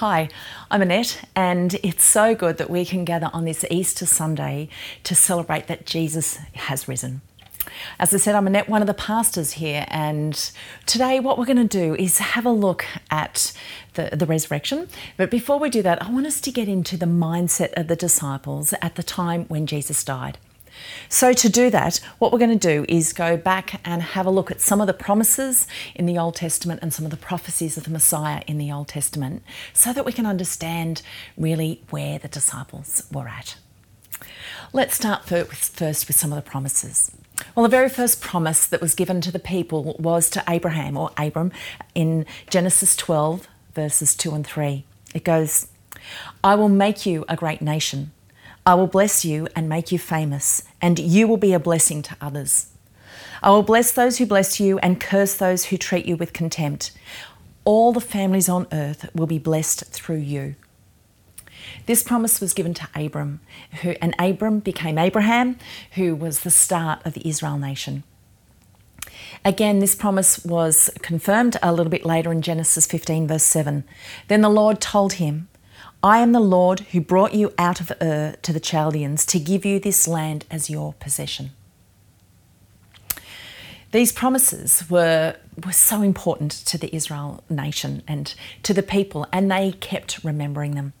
Hi, 0.00 0.28
I'm 0.70 0.82
Annette, 0.82 1.26
and 1.34 1.72
it's 1.82 2.04
so 2.04 2.34
good 2.34 2.58
that 2.58 2.68
we 2.68 2.84
can 2.84 3.06
gather 3.06 3.30
on 3.32 3.46
this 3.46 3.64
Easter 3.70 4.04
Sunday 4.04 4.68
to 5.04 5.14
celebrate 5.14 5.68
that 5.68 5.86
Jesus 5.86 6.36
has 6.52 6.86
risen. 6.86 7.22
As 7.98 8.12
I 8.12 8.18
said, 8.18 8.34
I'm 8.34 8.46
Annette, 8.46 8.68
one 8.68 8.82
of 8.82 8.88
the 8.88 8.92
pastors 8.92 9.52
here, 9.52 9.86
and 9.88 10.52
today 10.84 11.18
what 11.18 11.38
we're 11.38 11.46
going 11.46 11.56
to 11.56 11.64
do 11.64 11.94
is 11.94 12.18
have 12.18 12.44
a 12.44 12.50
look 12.50 12.84
at 13.10 13.54
the, 13.94 14.10
the 14.12 14.26
resurrection. 14.26 14.88
But 15.16 15.30
before 15.30 15.58
we 15.58 15.70
do 15.70 15.80
that, 15.80 16.02
I 16.02 16.10
want 16.10 16.26
us 16.26 16.42
to 16.42 16.52
get 16.52 16.68
into 16.68 16.98
the 16.98 17.06
mindset 17.06 17.72
of 17.72 17.88
the 17.88 17.96
disciples 17.96 18.74
at 18.82 18.96
the 18.96 19.02
time 19.02 19.46
when 19.46 19.66
Jesus 19.66 20.04
died. 20.04 20.36
So, 21.08 21.32
to 21.32 21.48
do 21.48 21.70
that, 21.70 22.00
what 22.18 22.32
we're 22.32 22.38
going 22.38 22.58
to 22.58 22.68
do 22.68 22.84
is 22.88 23.12
go 23.12 23.36
back 23.36 23.80
and 23.84 24.02
have 24.02 24.26
a 24.26 24.30
look 24.30 24.50
at 24.50 24.60
some 24.60 24.80
of 24.80 24.86
the 24.86 24.92
promises 24.92 25.66
in 25.94 26.06
the 26.06 26.18
Old 26.18 26.34
Testament 26.34 26.80
and 26.82 26.92
some 26.92 27.04
of 27.04 27.10
the 27.10 27.16
prophecies 27.16 27.76
of 27.76 27.84
the 27.84 27.90
Messiah 27.90 28.42
in 28.46 28.58
the 28.58 28.72
Old 28.72 28.88
Testament 28.88 29.42
so 29.72 29.92
that 29.92 30.04
we 30.04 30.12
can 30.12 30.26
understand 30.26 31.02
really 31.36 31.82
where 31.90 32.18
the 32.18 32.28
disciples 32.28 33.04
were 33.12 33.28
at. 33.28 33.56
Let's 34.72 34.94
start 34.94 35.24
first 35.24 36.08
with 36.08 36.16
some 36.16 36.32
of 36.32 36.36
the 36.36 36.48
promises. 36.48 37.12
Well, 37.54 37.62
the 37.62 37.68
very 37.68 37.88
first 37.88 38.20
promise 38.20 38.66
that 38.66 38.80
was 38.80 38.94
given 38.94 39.20
to 39.20 39.30
the 39.30 39.38
people 39.38 39.96
was 39.98 40.30
to 40.30 40.44
Abraham 40.48 40.96
or 40.96 41.10
Abram 41.16 41.52
in 41.94 42.26
Genesis 42.48 42.96
12, 42.96 43.46
verses 43.74 44.14
2 44.14 44.34
and 44.34 44.46
3. 44.46 44.84
It 45.14 45.24
goes, 45.24 45.68
I 46.42 46.54
will 46.54 46.68
make 46.68 47.06
you 47.06 47.24
a 47.28 47.36
great 47.36 47.60
nation. 47.60 48.12
I 48.66 48.74
will 48.74 48.88
bless 48.88 49.24
you 49.24 49.46
and 49.54 49.68
make 49.68 49.92
you 49.92 49.98
famous, 49.98 50.64
and 50.82 50.98
you 50.98 51.28
will 51.28 51.36
be 51.36 51.52
a 51.52 51.60
blessing 51.60 52.02
to 52.02 52.16
others. 52.20 52.66
I 53.40 53.50
will 53.50 53.62
bless 53.62 53.92
those 53.92 54.18
who 54.18 54.26
bless 54.26 54.58
you 54.58 54.80
and 54.80 55.00
curse 55.00 55.36
those 55.36 55.66
who 55.66 55.76
treat 55.76 56.04
you 56.06 56.16
with 56.16 56.32
contempt. 56.32 56.90
All 57.64 57.92
the 57.92 58.00
families 58.00 58.48
on 58.48 58.66
earth 58.72 59.08
will 59.14 59.28
be 59.28 59.38
blessed 59.38 59.84
through 59.92 60.16
you. 60.16 60.56
This 61.86 62.02
promise 62.02 62.40
was 62.40 62.54
given 62.54 62.74
to 62.74 62.88
Abram, 62.96 63.38
who, 63.82 63.90
and 64.02 64.16
Abram 64.18 64.58
became 64.58 64.98
Abraham, 64.98 65.58
who 65.92 66.16
was 66.16 66.40
the 66.40 66.50
start 66.50 67.06
of 67.06 67.14
the 67.14 67.28
Israel 67.28 67.58
nation. 67.58 68.02
Again, 69.44 69.78
this 69.78 69.94
promise 69.94 70.44
was 70.44 70.90
confirmed 71.02 71.56
a 71.62 71.72
little 71.72 71.90
bit 71.90 72.04
later 72.04 72.32
in 72.32 72.42
Genesis 72.42 72.86
15, 72.86 73.28
verse 73.28 73.44
7. 73.44 73.84
Then 74.26 74.40
the 74.40 74.48
Lord 74.48 74.80
told 74.80 75.14
him, 75.14 75.48
I 76.02 76.18
am 76.18 76.32
the 76.32 76.40
Lord 76.40 76.80
who 76.80 77.00
brought 77.00 77.34
you 77.34 77.52
out 77.58 77.80
of 77.80 77.90
Ur 78.00 78.36
to 78.42 78.52
the 78.52 78.60
Chaldeans 78.60 79.24
to 79.26 79.38
give 79.38 79.64
you 79.64 79.80
this 79.80 80.06
land 80.06 80.44
as 80.50 80.70
your 80.70 80.92
possession. 80.94 81.50
These 83.92 84.12
promises 84.12 84.84
were, 84.90 85.36
were 85.64 85.72
so 85.72 86.02
important 86.02 86.52
to 86.66 86.76
the 86.76 86.94
Israel 86.94 87.42
nation 87.48 88.02
and 88.06 88.34
to 88.62 88.74
the 88.74 88.82
people, 88.82 89.26
and 89.32 89.50
they 89.50 89.72
kept 89.72 90.22
remembering 90.22 90.74
them. 90.74 90.92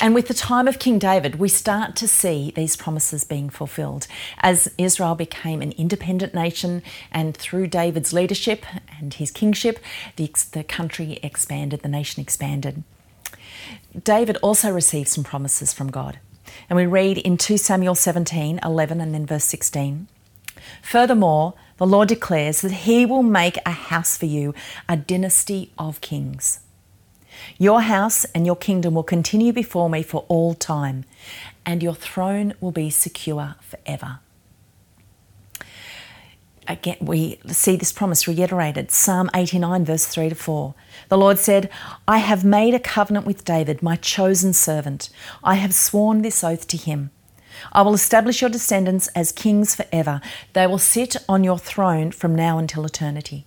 And 0.00 0.14
with 0.14 0.28
the 0.28 0.34
time 0.34 0.66
of 0.66 0.78
King 0.78 0.98
David, 0.98 1.38
we 1.38 1.48
start 1.48 1.94
to 1.96 2.08
see 2.08 2.52
these 2.56 2.74
promises 2.74 3.22
being 3.22 3.50
fulfilled 3.50 4.06
as 4.38 4.72
Israel 4.78 5.14
became 5.14 5.60
an 5.60 5.72
independent 5.72 6.32
nation, 6.32 6.82
and 7.10 7.36
through 7.36 7.66
David's 7.66 8.12
leadership 8.12 8.64
and 8.98 9.12
his 9.12 9.30
kingship, 9.30 9.78
the, 10.16 10.32
the 10.52 10.64
country 10.64 11.18
expanded, 11.22 11.82
the 11.82 11.88
nation 11.88 12.22
expanded. 12.22 12.82
David 14.00 14.36
also 14.38 14.70
received 14.70 15.08
some 15.08 15.24
promises 15.24 15.72
from 15.72 15.90
God. 15.90 16.18
And 16.68 16.76
we 16.76 16.86
read 16.86 17.18
in 17.18 17.36
2 17.36 17.56
Samuel 17.56 17.94
17, 17.94 18.60
11, 18.62 19.00
and 19.00 19.14
then 19.14 19.26
verse 19.26 19.44
16. 19.44 20.08
Furthermore, 20.82 21.54
the 21.76 21.86
Lord 21.86 22.08
declares 22.08 22.60
that 22.60 22.72
He 22.72 23.04
will 23.04 23.22
make 23.22 23.58
a 23.66 23.70
house 23.70 24.16
for 24.16 24.26
you, 24.26 24.54
a 24.88 24.96
dynasty 24.96 25.72
of 25.78 26.00
kings. 26.00 26.60
Your 27.58 27.82
house 27.82 28.24
and 28.34 28.46
your 28.46 28.56
kingdom 28.56 28.94
will 28.94 29.02
continue 29.02 29.52
before 29.52 29.90
me 29.90 30.02
for 30.02 30.24
all 30.28 30.54
time, 30.54 31.04
and 31.66 31.82
your 31.82 31.94
throne 31.94 32.54
will 32.60 32.72
be 32.72 32.90
secure 32.90 33.56
forever 33.60 34.20
again, 36.68 36.96
we 37.00 37.38
see 37.48 37.76
this 37.76 37.92
promise 37.92 38.26
reiterated. 38.28 38.90
Psalm 38.90 39.30
89, 39.34 39.84
verse 39.84 40.06
3 40.06 40.30
to 40.30 40.34
4. 40.34 40.74
The 41.08 41.18
Lord 41.18 41.38
said, 41.38 41.70
I 42.06 42.18
have 42.18 42.44
made 42.44 42.74
a 42.74 42.78
covenant 42.78 43.26
with 43.26 43.44
David, 43.44 43.82
my 43.82 43.96
chosen 43.96 44.52
servant. 44.52 45.10
I 45.42 45.54
have 45.54 45.74
sworn 45.74 46.22
this 46.22 46.42
oath 46.44 46.66
to 46.68 46.76
him. 46.76 47.10
I 47.72 47.82
will 47.82 47.94
establish 47.94 48.40
your 48.40 48.50
descendants 48.50 49.08
as 49.08 49.32
kings 49.32 49.74
forever. 49.74 50.20
They 50.52 50.66
will 50.66 50.78
sit 50.78 51.16
on 51.28 51.44
your 51.44 51.58
throne 51.58 52.10
from 52.10 52.34
now 52.34 52.58
until 52.58 52.84
eternity. 52.84 53.46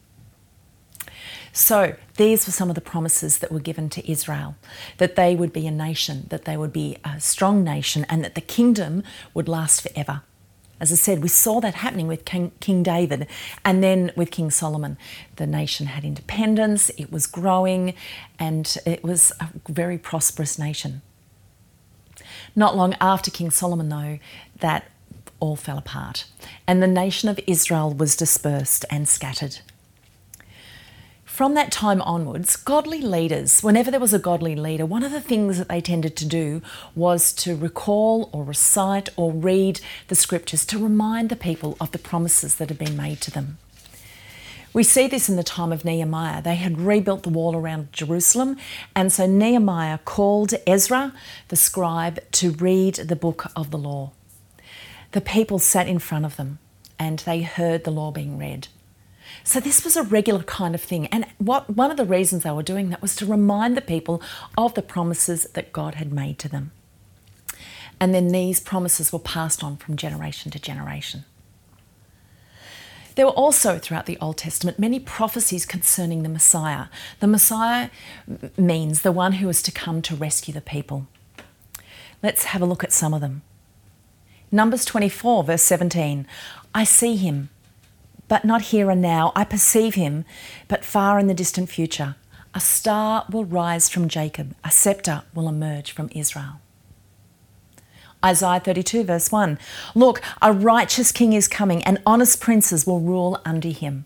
So, 1.51 1.95
these 2.17 2.45
were 2.45 2.51
some 2.51 2.67
of 2.67 2.75
the 2.75 2.81
promises 2.81 3.37
that 3.37 3.51
were 3.51 3.61
given 3.61 3.89
to 3.91 4.11
Israel 4.11 4.55
that 4.97 5.15
they 5.15 5.37
would 5.37 5.53
be 5.53 5.65
a 5.65 5.71
nation, 5.71 6.27
that 6.29 6.43
they 6.43 6.57
would 6.57 6.73
be 6.73 6.97
a 7.05 7.19
strong 7.21 7.63
nation, 7.63 8.05
and 8.09 8.23
that 8.25 8.35
the 8.35 8.41
kingdom 8.41 9.03
would 9.33 9.47
last 9.47 9.81
forever. 9.81 10.21
As 10.85 10.91
I 10.91 10.96
said, 10.97 11.23
we 11.23 11.29
saw 11.29 11.59
that 11.62 11.73
happening 11.73 12.06
with 12.06 12.25
King, 12.25 12.51
King, 12.59 12.84
David 12.84 13.25
and 13.63 13.84
then 13.84 14.12
with 14.16 14.29
King 14.29 14.51
Solomon. 14.51 15.00
The 15.38 15.47
nation 15.47 15.88
had 15.88 16.06
independence, 16.06 16.91
it 16.91 17.12
was 17.12 17.25
growing, 17.25 17.96
and 18.38 18.78
it 18.85 19.03
was 19.03 19.31
a 19.40 19.50
very 19.68 19.97
prosperous 19.97 20.59
nation. 20.59 21.01
Not 22.56 22.78
long 22.78 22.94
after 23.01 23.31
King 23.31 23.50
Solomon, 23.50 23.90
though, 23.90 24.19
that 24.59 24.91
all 25.40 25.56
fell 25.56 25.79
apart, 25.79 26.25
and 26.68 26.84
the 26.84 26.88
nation 26.88 27.29
of 27.29 27.40
Israel 27.47 27.91
was 27.91 28.16
dispersed 28.16 28.85
and 28.91 29.09
scattered. 29.09 29.62
From 31.35 31.53
that 31.56 31.69
time 31.69 32.01
onwards, 32.03 32.56
godly 32.56 33.01
leaders, 33.01 33.62
whenever 33.62 33.91
there 33.91 34.00
was 34.00 34.13
a 34.13 34.19
godly 34.19 34.56
leader, 34.56 34.85
one 34.85 35.03
of 35.03 35.12
the 35.12 35.19
things 35.19 35.57
that 35.57 35.68
they 35.68 35.81
tended 35.81 36.16
to 36.16 36.25
do 36.25 36.62
was 36.96 37.34
to 37.34 37.57
recall 37.57 38.29
or 38.31 38.46
recite 38.46 39.09
or 39.18 39.34
read 39.34 39.81
the 40.07 40.16
scriptures 40.16 40.66
to 40.68 40.81
remind 40.81 41.28
the 41.28 41.35
people 41.35 41.75
of 41.81 41.91
the 41.91 41.97
promises 41.97 42.56
that 42.56 42.69
had 42.69 42.78
been 42.78 42.96
made 42.96 43.19
to 43.19 43.31
them. 43.31 43.57
We 44.72 44.84
see 44.84 45.07
this 45.07 45.28
in 45.28 45.35
the 45.35 45.44
time 45.44 45.73
of 45.73 45.84
Nehemiah. 45.84 46.41
They 46.41 46.56
had 46.56 46.79
rebuilt 46.79 47.23
the 47.23 47.29
wall 47.29 47.53
around 47.53 47.91
Jerusalem, 47.91 48.56
and 48.96 49.12
so 49.12 49.25
Nehemiah 49.25 49.97
called 50.06 50.53
Ezra, 50.66 51.12
the 51.50 51.57
scribe, 51.57 52.22
to 52.31 52.52
read 52.52 52.96
the 52.96 53.16
book 53.17 53.52
of 53.57 53.72
the 53.72 53.78
law. 53.78 54.13
The 55.12 55.19
people 55.19 55.59
sat 55.59 55.90
in 55.90 56.00
front 56.00 56.23
of 56.23 56.38
them 56.38 56.59
and 56.97 57.19
they 57.19 57.41
heard 57.41 57.84
the 57.84 57.91
law 57.91 58.12
being 58.12 58.38
read. 58.38 58.69
So 59.47 59.59
this 59.59 59.83
was 59.83 59.95
a 59.95 60.01
regular 60.01 60.41
kind 60.44 60.73
of 60.73 60.81
thing. 60.81 61.06
And 61.07 61.28
what 61.38 61.69
one 61.69 61.91
of 61.91 61.97
the 61.97 62.03
reasons 62.03 62.41
they 62.44 62.51
were 62.51 62.63
doing 62.63 62.89
that 62.89 63.01
was 63.01 63.16
to 63.17 63.28
remind 63.28 63.78
the 63.78 63.81
people 63.81 64.22
of 64.57 64.73
the 64.73 64.81
promises 64.81 65.44
that 65.53 65.72
God 65.72 65.95
had 65.95 66.11
made 66.11 66.39
to 66.39 66.50
them. 66.50 66.72
And 68.00 68.13
then 68.13 68.29
these 68.29 68.59
promises 68.59 69.13
were 69.13 69.19
passed 69.19 69.63
on 69.63 69.78
from 69.78 69.97
generation 69.97 70.51
to 70.51 70.59
generation. 70.59 71.25
There 73.13 73.28
were 73.28 73.31
also 73.31 73.78
throughout 73.78 74.07
the 74.07 74.17
Old 74.19 74.38
Testament 74.39 74.79
many 74.79 75.00
prophecies 75.00 75.66
concerning 75.66 76.23
the 76.23 76.29
Messiah. 76.29 76.88
The 77.19 77.28
Messiah 77.28 77.89
means 78.57 79.03
the 79.03 79.11
one 79.11 79.34
who 79.34 79.47
is 79.47 79.61
to 79.61 79.72
come 79.72 80.01
to 80.01 80.16
rescue 80.16 80.55
the 80.55 80.59
people. 80.59 81.05
Let's 82.23 82.45
have 82.45 82.63
a 82.63 82.66
look 82.66 82.84
at 82.84 82.91
some 82.91 83.13
of 83.13 83.22
them. 83.22 83.44
Numbers 84.51 84.85
24, 84.85 85.44
verse 85.44 85.61
17 85.61 86.25
I 86.73 86.84
see 86.84 87.16
him 87.16 87.50
but 88.27 88.45
not 88.45 88.63
here 88.63 88.89
and 88.89 89.01
now. 89.01 89.31
I 89.35 89.43
perceive 89.43 89.95
him, 89.95 90.25
but 90.67 90.85
far 90.85 91.19
in 91.19 91.27
the 91.27 91.33
distant 91.33 91.69
future. 91.69 92.15
A 92.53 92.59
star 92.59 93.25
will 93.29 93.45
rise 93.45 93.89
from 93.89 94.07
Jacob, 94.07 94.55
a 94.63 94.71
scepter 94.71 95.23
will 95.33 95.49
emerge 95.49 95.91
from 95.91 96.09
Israel. 96.13 96.61
Isaiah 98.23 98.59
32, 98.59 99.03
verse 99.03 99.31
1 99.31 99.59
Look, 99.93 100.21
a 100.41 100.53
righteous 100.53 101.11
king 101.11 101.33
is 101.33 101.47
coming, 101.47 101.83
and 101.83 102.01
honest 102.05 102.39
princes 102.39 102.87
will 102.87 103.01
rule 103.01 103.39
under 103.45 103.69
him. 103.69 104.05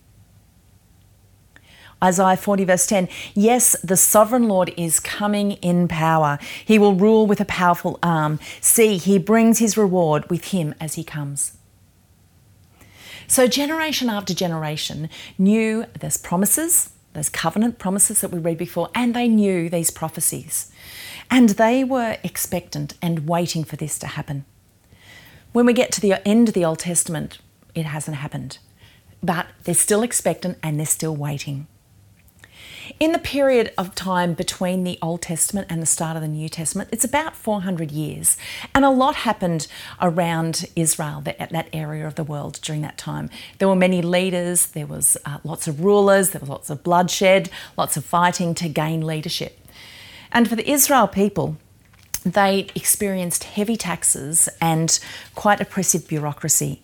Isaiah 2.03 2.37
40, 2.37 2.63
verse 2.65 2.87
10 2.87 3.07
Yes, 3.35 3.75
the 3.83 3.97
sovereign 3.97 4.47
Lord 4.47 4.73
is 4.75 4.99
coming 4.99 5.51
in 5.53 5.87
power. 5.87 6.39
He 6.65 6.79
will 6.79 6.95
rule 6.95 7.27
with 7.27 7.39
a 7.39 7.45
powerful 7.45 7.99
arm. 8.01 8.39
See, 8.61 8.97
he 8.97 9.19
brings 9.19 9.59
his 9.59 9.77
reward 9.77 10.29
with 10.29 10.45
him 10.45 10.73
as 10.79 10.95
he 10.95 11.03
comes. 11.03 11.58
So, 13.29 13.45
generation 13.45 14.09
after 14.09 14.33
generation 14.33 15.07
knew 15.37 15.85
those 15.99 16.17
promises, 16.17 16.89
those 17.13 17.29
covenant 17.29 17.77
promises 17.77 18.21
that 18.21 18.31
we 18.31 18.39
read 18.39 18.57
before, 18.57 18.89
and 18.95 19.13
they 19.13 19.27
knew 19.27 19.69
these 19.69 19.91
prophecies. 19.91 20.71
And 21.29 21.49
they 21.49 21.83
were 21.83 22.17
expectant 22.23 22.95
and 23.03 23.29
waiting 23.29 23.63
for 23.63 23.75
this 23.75 23.99
to 23.99 24.07
happen. 24.07 24.45
When 25.53 25.67
we 25.67 25.73
get 25.73 25.91
to 25.91 26.01
the 26.01 26.27
end 26.27 26.47
of 26.47 26.55
the 26.55 26.65
Old 26.65 26.79
Testament, 26.79 27.37
it 27.75 27.85
hasn't 27.85 28.17
happened. 28.17 28.57
But 29.21 29.45
they're 29.63 29.75
still 29.75 30.01
expectant 30.01 30.57
and 30.63 30.79
they're 30.79 30.87
still 30.87 31.15
waiting. 31.15 31.67
In 32.97 33.11
the 33.11 33.19
period 33.19 33.71
of 33.77 33.93
time 33.93 34.33
between 34.33 34.83
the 34.83 34.97
Old 35.01 35.21
Testament 35.21 35.67
and 35.69 35.81
the 35.81 35.85
start 35.85 36.15
of 36.15 36.21
the 36.21 36.27
New 36.27 36.49
Testament, 36.49 36.89
it's 36.91 37.03
about 37.03 37.35
400 37.35 37.91
years. 37.91 38.37
And 38.73 38.83
a 38.83 38.89
lot 38.89 39.17
happened 39.17 39.67
around 40.01 40.65
Israel, 40.75 41.21
that, 41.21 41.49
that 41.51 41.69
area 41.71 42.07
of 42.07 42.15
the 42.15 42.23
world 42.23 42.59
during 42.61 42.81
that 42.81 42.97
time. 42.97 43.29
There 43.59 43.67
were 43.67 43.75
many 43.75 44.01
leaders, 44.01 44.67
there 44.67 44.87
was 44.87 45.17
uh, 45.25 45.37
lots 45.43 45.67
of 45.67 45.81
rulers, 45.83 46.31
there 46.31 46.39
was 46.39 46.49
lots 46.49 46.69
of 46.69 46.83
bloodshed, 46.83 47.49
lots 47.77 47.95
of 47.95 48.05
fighting 48.05 48.55
to 48.55 48.69
gain 48.69 49.05
leadership. 49.05 49.59
And 50.31 50.47
for 50.47 50.55
the 50.55 50.69
Israel 50.69 51.07
people, 51.07 51.57
they 52.23 52.67
experienced 52.75 53.43
heavy 53.43 53.77
taxes 53.77 54.49
and 54.59 54.99
quite 55.35 55.61
oppressive 55.61 56.07
bureaucracy. 56.07 56.81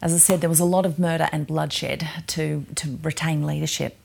As 0.00 0.14
I 0.14 0.18
said, 0.18 0.40
there 0.40 0.50
was 0.50 0.60
a 0.60 0.64
lot 0.64 0.86
of 0.86 0.98
murder 0.98 1.28
and 1.32 1.46
bloodshed 1.46 2.08
to, 2.28 2.64
to 2.76 2.98
retain 3.02 3.44
leadership. 3.44 3.96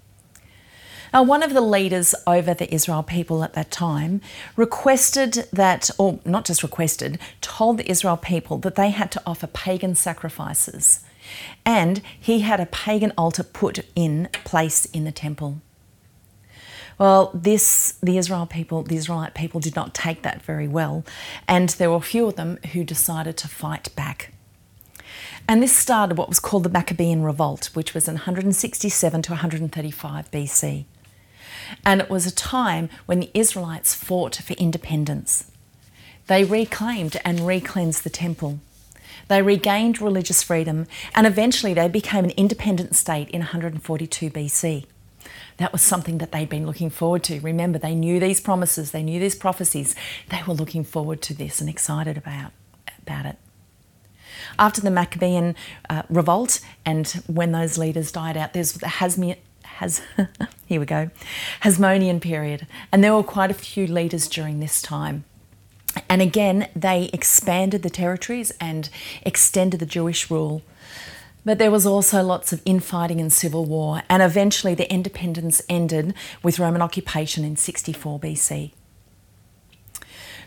Now, 1.13 1.21
one 1.21 1.43
of 1.43 1.53
the 1.53 1.61
leaders 1.61 2.15
over 2.25 2.55
the 2.55 2.73
Israel 2.73 3.03
people 3.03 3.43
at 3.43 3.53
that 3.53 3.69
time 3.69 4.19
requested 4.55 5.47
that, 5.53 5.91
or 5.99 6.19
not 6.25 6.43
just 6.43 6.63
requested, 6.63 7.19
told 7.39 7.77
the 7.77 7.89
Israel 7.89 8.17
people 8.17 8.57
that 8.59 8.73
they 8.73 8.89
had 8.89 9.11
to 9.11 9.21
offer 9.23 9.45
pagan 9.45 9.93
sacrifices. 9.93 11.01
And 11.63 12.01
he 12.19 12.39
had 12.39 12.59
a 12.59 12.65
pagan 12.65 13.13
altar 13.15 13.43
put 13.43 13.85
in 13.95 14.27
place 14.43 14.85
in 14.85 15.03
the 15.03 15.11
temple. 15.11 15.61
Well, 16.97 17.29
this 17.31 17.93
the 18.01 18.17
Israel 18.17 18.47
people, 18.47 18.81
the 18.81 18.95
Israelite 18.95 19.35
people 19.35 19.59
did 19.59 19.75
not 19.75 19.93
take 19.93 20.23
that 20.23 20.41
very 20.41 20.67
well, 20.67 21.05
and 21.47 21.69
there 21.69 21.91
were 21.91 21.97
a 21.97 22.01
few 22.01 22.27
of 22.27 22.35
them 22.35 22.57
who 22.73 22.83
decided 22.83 23.37
to 23.37 23.47
fight 23.47 23.95
back. 23.95 24.33
And 25.47 25.61
this 25.61 25.75
started 25.75 26.17
what 26.17 26.29
was 26.29 26.39
called 26.39 26.63
the 26.63 26.69
Maccabean 26.69 27.21
Revolt, 27.21 27.69
which 27.73 27.93
was 27.93 28.07
in 28.07 28.15
167 28.15 29.21
to 29.23 29.31
135 29.31 30.31
BC. 30.31 30.85
And 31.85 32.01
it 32.01 32.09
was 32.09 32.25
a 32.25 32.33
time 32.33 32.89
when 33.05 33.19
the 33.19 33.31
Israelites 33.33 33.93
fought 33.93 34.35
for 34.35 34.53
independence. 34.53 35.51
They 36.27 36.43
reclaimed 36.43 37.19
and 37.25 37.45
recleansed 37.45 38.03
the 38.03 38.09
temple. 38.09 38.59
They 39.27 39.41
regained 39.41 40.01
religious 40.01 40.43
freedom 40.43 40.87
and 41.15 41.25
eventually 41.27 41.73
they 41.73 41.87
became 41.87 42.25
an 42.25 42.31
independent 42.31 42.95
state 42.95 43.29
in 43.29 43.39
142 43.41 44.29
BC. 44.29 44.85
That 45.57 45.71
was 45.71 45.81
something 45.81 46.17
that 46.17 46.31
they'd 46.31 46.49
been 46.49 46.65
looking 46.65 46.89
forward 46.89 47.23
to. 47.25 47.39
Remember, 47.39 47.77
they 47.77 47.95
knew 47.95 48.19
these 48.19 48.41
promises, 48.41 48.91
they 48.91 49.03
knew 49.03 49.19
these 49.19 49.35
prophecies. 49.35 49.95
They 50.29 50.41
were 50.47 50.53
looking 50.53 50.83
forward 50.83 51.21
to 51.23 51.33
this 51.33 51.61
and 51.61 51.69
excited 51.69 52.17
about, 52.17 52.51
about 53.01 53.25
it. 53.25 53.37
After 54.57 54.81
the 54.81 54.91
Maccabean 54.91 55.55
uh, 55.89 56.03
revolt 56.09 56.59
and 56.85 57.07
when 57.27 57.51
those 57.51 57.77
leaders 57.77 58.11
died 58.11 58.35
out, 58.35 58.53
there's 58.53 58.73
the 58.73 58.87
Hasmi- 58.87 59.37
has 59.77 60.01
here 60.65 60.79
we 60.79 60.85
go 60.85 61.09
Hasmonean 61.61 62.21
period, 62.21 62.67
and 62.91 63.03
there 63.03 63.13
were 63.13 63.23
quite 63.23 63.51
a 63.51 63.55
few 63.55 63.87
leaders 63.87 64.27
during 64.27 64.59
this 64.59 64.81
time. 64.81 65.25
And 66.09 66.21
again, 66.21 66.69
they 66.75 67.09
expanded 67.13 67.83
the 67.83 67.89
territories 67.89 68.51
and 68.59 68.89
extended 69.21 69.79
the 69.79 69.85
Jewish 69.85 70.31
rule. 70.31 70.63
But 71.45 71.59
there 71.59 71.71
was 71.71 71.85
also 71.85 72.23
lots 72.23 72.53
of 72.53 72.61
infighting 72.65 73.19
and 73.19 73.31
civil 73.31 73.65
war, 73.65 74.01
and 74.09 74.23
eventually 74.23 74.75
the 74.75 74.91
independence 74.91 75.61
ended 75.67 76.13
with 76.41 76.57
Roman 76.57 76.81
occupation 76.81 77.43
in 77.43 77.57
64 77.57 78.19
BC. 78.19 78.71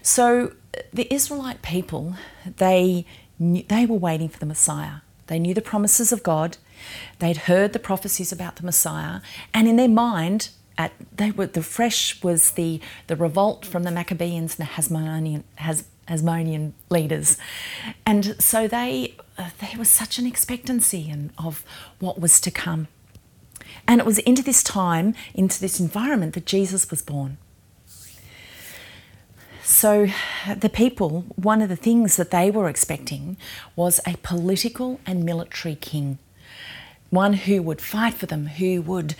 So 0.00 0.52
the 0.92 1.12
Israelite 1.12 1.62
people, 1.62 2.14
they, 2.56 3.04
knew, 3.38 3.64
they 3.68 3.84
were 3.84 3.96
waiting 3.96 4.28
for 4.28 4.38
the 4.38 4.46
Messiah. 4.46 5.00
They 5.26 5.38
knew 5.38 5.52
the 5.52 5.60
promises 5.60 6.12
of 6.12 6.22
God, 6.22 6.56
They'd 7.18 7.36
heard 7.36 7.72
the 7.72 7.78
prophecies 7.78 8.32
about 8.32 8.56
the 8.56 8.64
Messiah, 8.64 9.20
and 9.54 9.68
in 9.68 9.76
their 9.76 9.88
mind, 9.88 10.50
at, 10.78 10.92
they 11.16 11.30
were 11.30 11.46
the 11.46 11.62
fresh 11.62 12.22
was 12.22 12.52
the 12.52 12.80
the 13.06 13.16
revolt 13.16 13.64
from 13.64 13.82
the 13.84 13.90
Maccabees 13.90 14.58
and 14.58 14.68
the 14.68 14.72
Hasmonean 14.72 15.44
Has, 15.56 15.84
Hasmonean 16.08 16.72
leaders, 16.90 17.38
and 18.04 18.40
so 18.40 18.68
they 18.68 19.14
uh, 19.38 19.50
there 19.60 19.78
was 19.78 19.88
such 19.88 20.18
an 20.18 20.26
expectancy 20.26 21.10
and 21.10 21.30
of 21.38 21.64
what 21.98 22.20
was 22.20 22.40
to 22.42 22.50
come, 22.50 22.88
and 23.88 24.00
it 24.00 24.06
was 24.06 24.18
into 24.20 24.42
this 24.42 24.62
time, 24.62 25.14
into 25.34 25.60
this 25.60 25.80
environment 25.80 26.34
that 26.34 26.46
Jesus 26.46 26.90
was 26.90 27.02
born. 27.02 27.38
So, 29.62 30.06
the 30.56 30.68
people, 30.68 31.24
one 31.34 31.60
of 31.60 31.68
the 31.68 31.74
things 31.74 32.16
that 32.16 32.30
they 32.30 32.52
were 32.52 32.68
expecting 32.68 33.36
was 33.74 33.98
a 34.06 34.16
political 34.18 35.00
and 35.04 35.24
military 35.24 35.74
king 35.74 36.18
one 37.10 37.34
who 37.34 37.62
would 37.62 37.80
fight 37.80 38.14
for 38.14 38.26
them, 38.26 38.46
who 38.46 38.82
would 38.82 39.14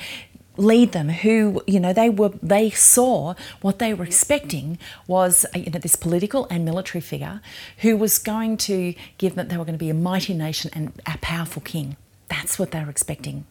lead 0.56 0.92
them 0.92 1.08
who 1.08 1.62
you 1.66 1.78
know 1.78 1.92
they 1.92 2.08
were 2.08 2.30
they 2.42 2.70
saw 2.70 3.34
what 3.60 3.78
they 3.78 3.92
were 3.92 4.04
expecting 4.04 4.78
was 5.06 5.44
uh, 5.54 5.58
you 5.58 5.70
know 5.70 5.78
this 5.78 5.96
political 5.96 6.46
and 6.50 6.64
military 6.64 7.00
figure 7.00 7.40
who 7.78 7.96
was 7.96 8.18
going 8.18 8.56
to 8.56 8.94
give 9.18 9.34
them 9.34 9.48
they 9.48 9.56
were 9.56 9.64
going 9.64 9.74
to 9.74 9.84
be 9.84 9.90
a 9.90 9.94
mighty 9.94 10.34
nation 10.34 10.70
and 10.74 10.92
a 11.06 11.18
powerful 11.18 11.62
king. 11.62 11.96
That's 12.28 12.58
what 12.58 12.70
they 12.70 12.82
were 12.82 12.90
expecting. 12.90 13.44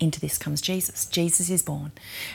Into 0.00 0.20
this 0.20 0.38
comes 0.38 0.60
Jesus. 0.60 1.06
Jesus 1.06 1.48
is 1.48 1.62
born. 1.62 1.92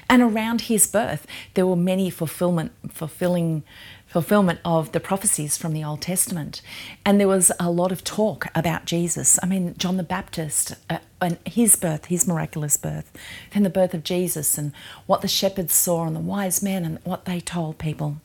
And 0.09 0.21
around 0.21 0.61
his 0.61 0.87
birth 0.87 1.25
there 1.55 1.65
were 1.65 1.75
many 1.75 2.09
fulfillment 2.09 2.71
fulfilling 2.89 3.63
fulfillment 4.09 4.59
of 4.65 4.91
the 4.91 4.99
prophecies 4.99 5.55
from 5.55 5.73
the 5.73 5.83
Old 5.83 6.01
Testament. 6.01 6.61
And 7.05 7.19
there 7.19 7.27
was 7.27 7.51
a 7.59 7.69
lot 7.69 7.91
of 7.91 8.03
talk 8.03 8.47
about 8.55 8.85
Jesus. 8.85 9.39
I 9.41 9.45
mean, 9.45 9.75
John 9.77 9.97
the 9.97 10.03
Baptist 10.03 10.75
uh, 10.89 10.97
and 11.21 11.37
his 11.45 11.75
birth, 11.75 12.05
his 12.05 12.27
miraculous 12.27 12.75
birth, 12.75 13.11
then 13.51 13.63
the 13.63 13.69
birth 13.69 13.93
of 13.93 14.03
Jesus 14.03 14.57
and 14.57 14.73
what 15.05 15.21
the 15.21 15.27
shepherds 15.27 15.73
saw 15.73 16.05
and 16.05 16.15
the 16.15 16.21
wise 16.21 16.63
men 16.63 16.83
and 16.85 16.99
what 17.03 17.25
they 17.25 17.39
told 17.39 17.77
people. 17.77 18.17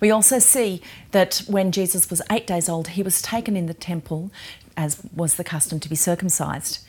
We 0.00 0.10
also 0.10 0.38
see 0.38 0.82
that 1.12 1.42
when 1.46 1.70
Jesus 1.70 2.10
was 2.10 2.22
eight 2.30 2.46
days 2.46 2.68
old, 2.68 2.88
he 2.88 3.02
was 3.02 3.22
taken 3.22 3.56
in 3.56 3.66
the 3.66 3.74
temple, 3.74 4.32
as 4.76 5.00
was 5.14 5.34
the 5.34 5.44
custom, 5.44 5.78
to 5.80 5.88
be 5.88 5.94
circumcised. 5.94 6.80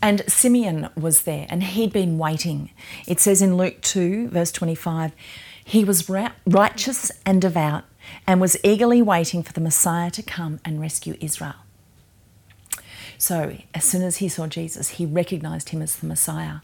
And 0.00 0.22
Simeon 0.30 0.90
was 0.96 1.22
there 1.22 1.46
and 1.48 1.62
he'd 1.62 1.92
been 1.92 2.18
waiting. 2.18 2.70
It 3.06 3.18
says 3.20 3.42
in 3.42 3.56
Luke 3.56 3.80
2, 3.82 4.28
verse 4.28 4.52
25, 4.52 5.12
he 5.68 5.82
was 5.82 6.08
righteous 6.08 7.10
and 7.26 7.42
devout 7.42 7.82
and 8.24 8.40
was 8.40 8.56
eagerly 8.62 9.02
waiting 9.02 9.42
for 9.42 9.52
the 9.52 9.60
Messiah 9.60 10.12
to 10.12 10.22
come 10.22 10.60
and 10.64 10.80
rescue 10.80 11.16
Israel. 11.20 11.56
So, 13.18 13.56
as 13.74 13.82
soon 13.82 14.02
as 14.02 14.18
he 14.18 14.28
saw 14.28 14.46
Jesus, 14.46 14.90
he 14.90 15.04
recognized 15.04 15.70
him 15.70 15.82
as 15.82 15.96
the 15.96 16.06
Messiah. 16.06 16.58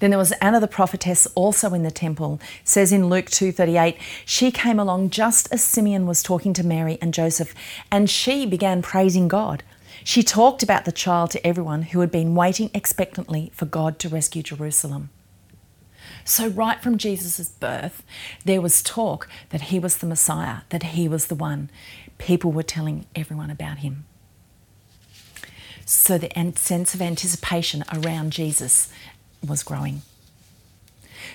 Then 0.00 0.10
there 0.10 0.18
was 0.18 0.32
Anna 0.32 0.58
the 0.58 0.66
prophetess 0.66 1.28
also 1.36 1.74
in 1.74 1.84
the 1.84 1.92
temple. 1.92 2.40
Says 2.64 2.90
in 2.90 3.08
Luke 3.08 3.26
2:38, 3.26 3.96
she 4.24 4.50
came 4.50 4.80
along 4.80 5.10
just 5.10 5.46
as 5.52 5.62
Simeon 5.62 6.04
was 6.04 6.24
talking 6.24 6.52
to 6.54 6.66
Mary 6.66 6.98
and 7.00 7.14
Joseph, 7.14 7.54
and 7.88 8.10
she 8.10 8.46
began 8.46 8.82
praising 8.82 9.28
God. 9.28 9.62
She 10.02 10.24
talked 10.24 10.64
about 10.64 10.86
the 10.86 10.90
child 10.90 11.30
to 11.30 11.46
everyone 11.46 11.82
who 11.82 12.00
had 12.00 12.10
been 12.10 12.34
waiting 12.34 12.68
expectantly 12.74 13.52
for 13.54 13.66
God 13.66 14.00
to 14.00 14.08
rescue 14.08 14.42
Jerusalem. 14.42 15.10
So, 16.24 16.48
right 16.48 16.80
from 16.80 16.98
Jesus' 16.98 17.48
birth, 17.48 18.02
there 18.44 18.60
was 18.60 18.82
talk 18.82 19.28
that 19.50 19.62
he 19.62 19.78
was 19.78 19.98
the 19.98 20.06
Messiah, 20.06 20.58
that 20.70 20.82
he 20.82 21.08
was 21.08 21.26
the 21.26 21.34
one. 21.34 21.70
People 22.18 22.52
were 22.52 22.62
telling 22.62 23.06
everyone 23.14 23.50
about 23.50 23.78
him. 23.78 24.04
So, 25.84 26.18
the 26.18 26.30
sense 26.56 26.94
of 26.94 27.02
anticipation 27.02 27.84
around 27.92 28.32
Jesus 28.32 28.92
was 29.46 29.62
growing. 29.62 30.02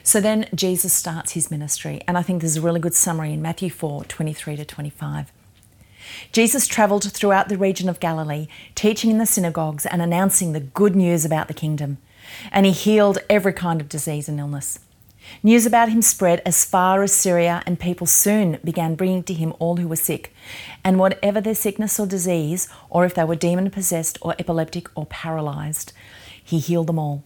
So 0.04 0.22
then 0.22 0.48
Jesus 0.54 0.94
starts 0.94 1.34
his 1.34 1.52
ministry, 1.52 2.02
and 2.08 2.18
I 2.18 2.22
think 2.22 2.42
there's 2.42 2.58
a 2.58 2.62
really 2.62 2.80
good 2.80 2.94
summary 2.94 3.34
in 3.34 3.42
Matthew 3.42 3.70
4 3.70 4.06
23 4.06 4.56
to 4.58 4.66
25. 4.66 5.32
Jesus 6.32 6.68
travelled 6.68 7.12
throughout 7.12 7.50
the 7.50 7.58
region 7.58 7.90
of 7.90 8.00
Galilee, 8.00 8.48
teaching 8.76 9.12
in 9.12 9.18
the 9.18 9.26
synagogues 9.26 9.86
and 9.86 10.02
announcing 10.02 10.54
the 10.54 10.60
good 10.60 10.96
news 10.96 11.26
about 11.26 11.48
the 11.48 11.54
kingdom 11.54 11.98
and 12.52 12.66
he 12.66 12.72
healed 12.72 13.20
every 13.30 13.54
kind 13.54 13.82
of 13.82 13.90
disease 13.90 14.28
and 14.30 14.40
illness. 14.40 14.80
News 15.44 15.66
about 15.66 15.90
him 15.90 16.02
spread 16.02 16.42
as 16.46 16.66
far 16.66 17.04
as 17.04 17.14
Syria, 17.14 17.62
and 17.66 17.80
people 17.80 18.08
soon 18.08 18.60
began 18.64 18.96
bringing 18.96 19.24
to 19.24 19.34
him 19.34 19.54
all 19.60 19.78
who 19.78 19.88
were 19.88 19.96
sick, 19.96 20.34
and 20.84 21.00
whatever 21.00 21.42
their 21.42 21.56
sickness 21.56 22.00
or 22.00 22.08
disease, 22.08 22.70
or 22.90 23.06
if 23.06 23.14
they 23.14 23.24
were 23.24 23.36
demon 23.36 23.70
possessed 23.70 24.18
or 24.22 24.36
epileptic 24.40 24.90
or 24.96 25.06
paralyzed, 25.06 25.92
he 26.42 26.60
healed 26.60 26.88
them 26.88 27.00
all. 27.00 27.24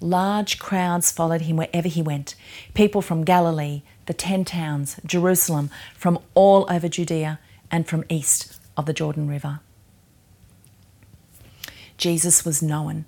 Large 0.00 0.58
crowds 0.58 1.10
followed 1.10 1.42
him 1.42 1.56
wherever 1.56 1.88
he 1.88 2.02
went 2.02 2.34
people 2.74 3.00
from 3.00 3.24
Galilee, 3.24 3.82
the 4.04 4.14
ten 4.14 4.44
towns, 4.44 5.00
Jerusalem, 5.06 5.70
from 5.96 6.18
all 6.34 6.66
over 6.70 6.88
Judea, 6.88 7.40
and 7.70 7.88
from 7.88 8.04
east 8.08 8.60
of 8.76 8.86
the 8.86 8.92
Jordan 8.92 9.26
River. 9.26 9.60
Jesus 11.96 12.44
was 12.44 12.62
known 12.62 13.06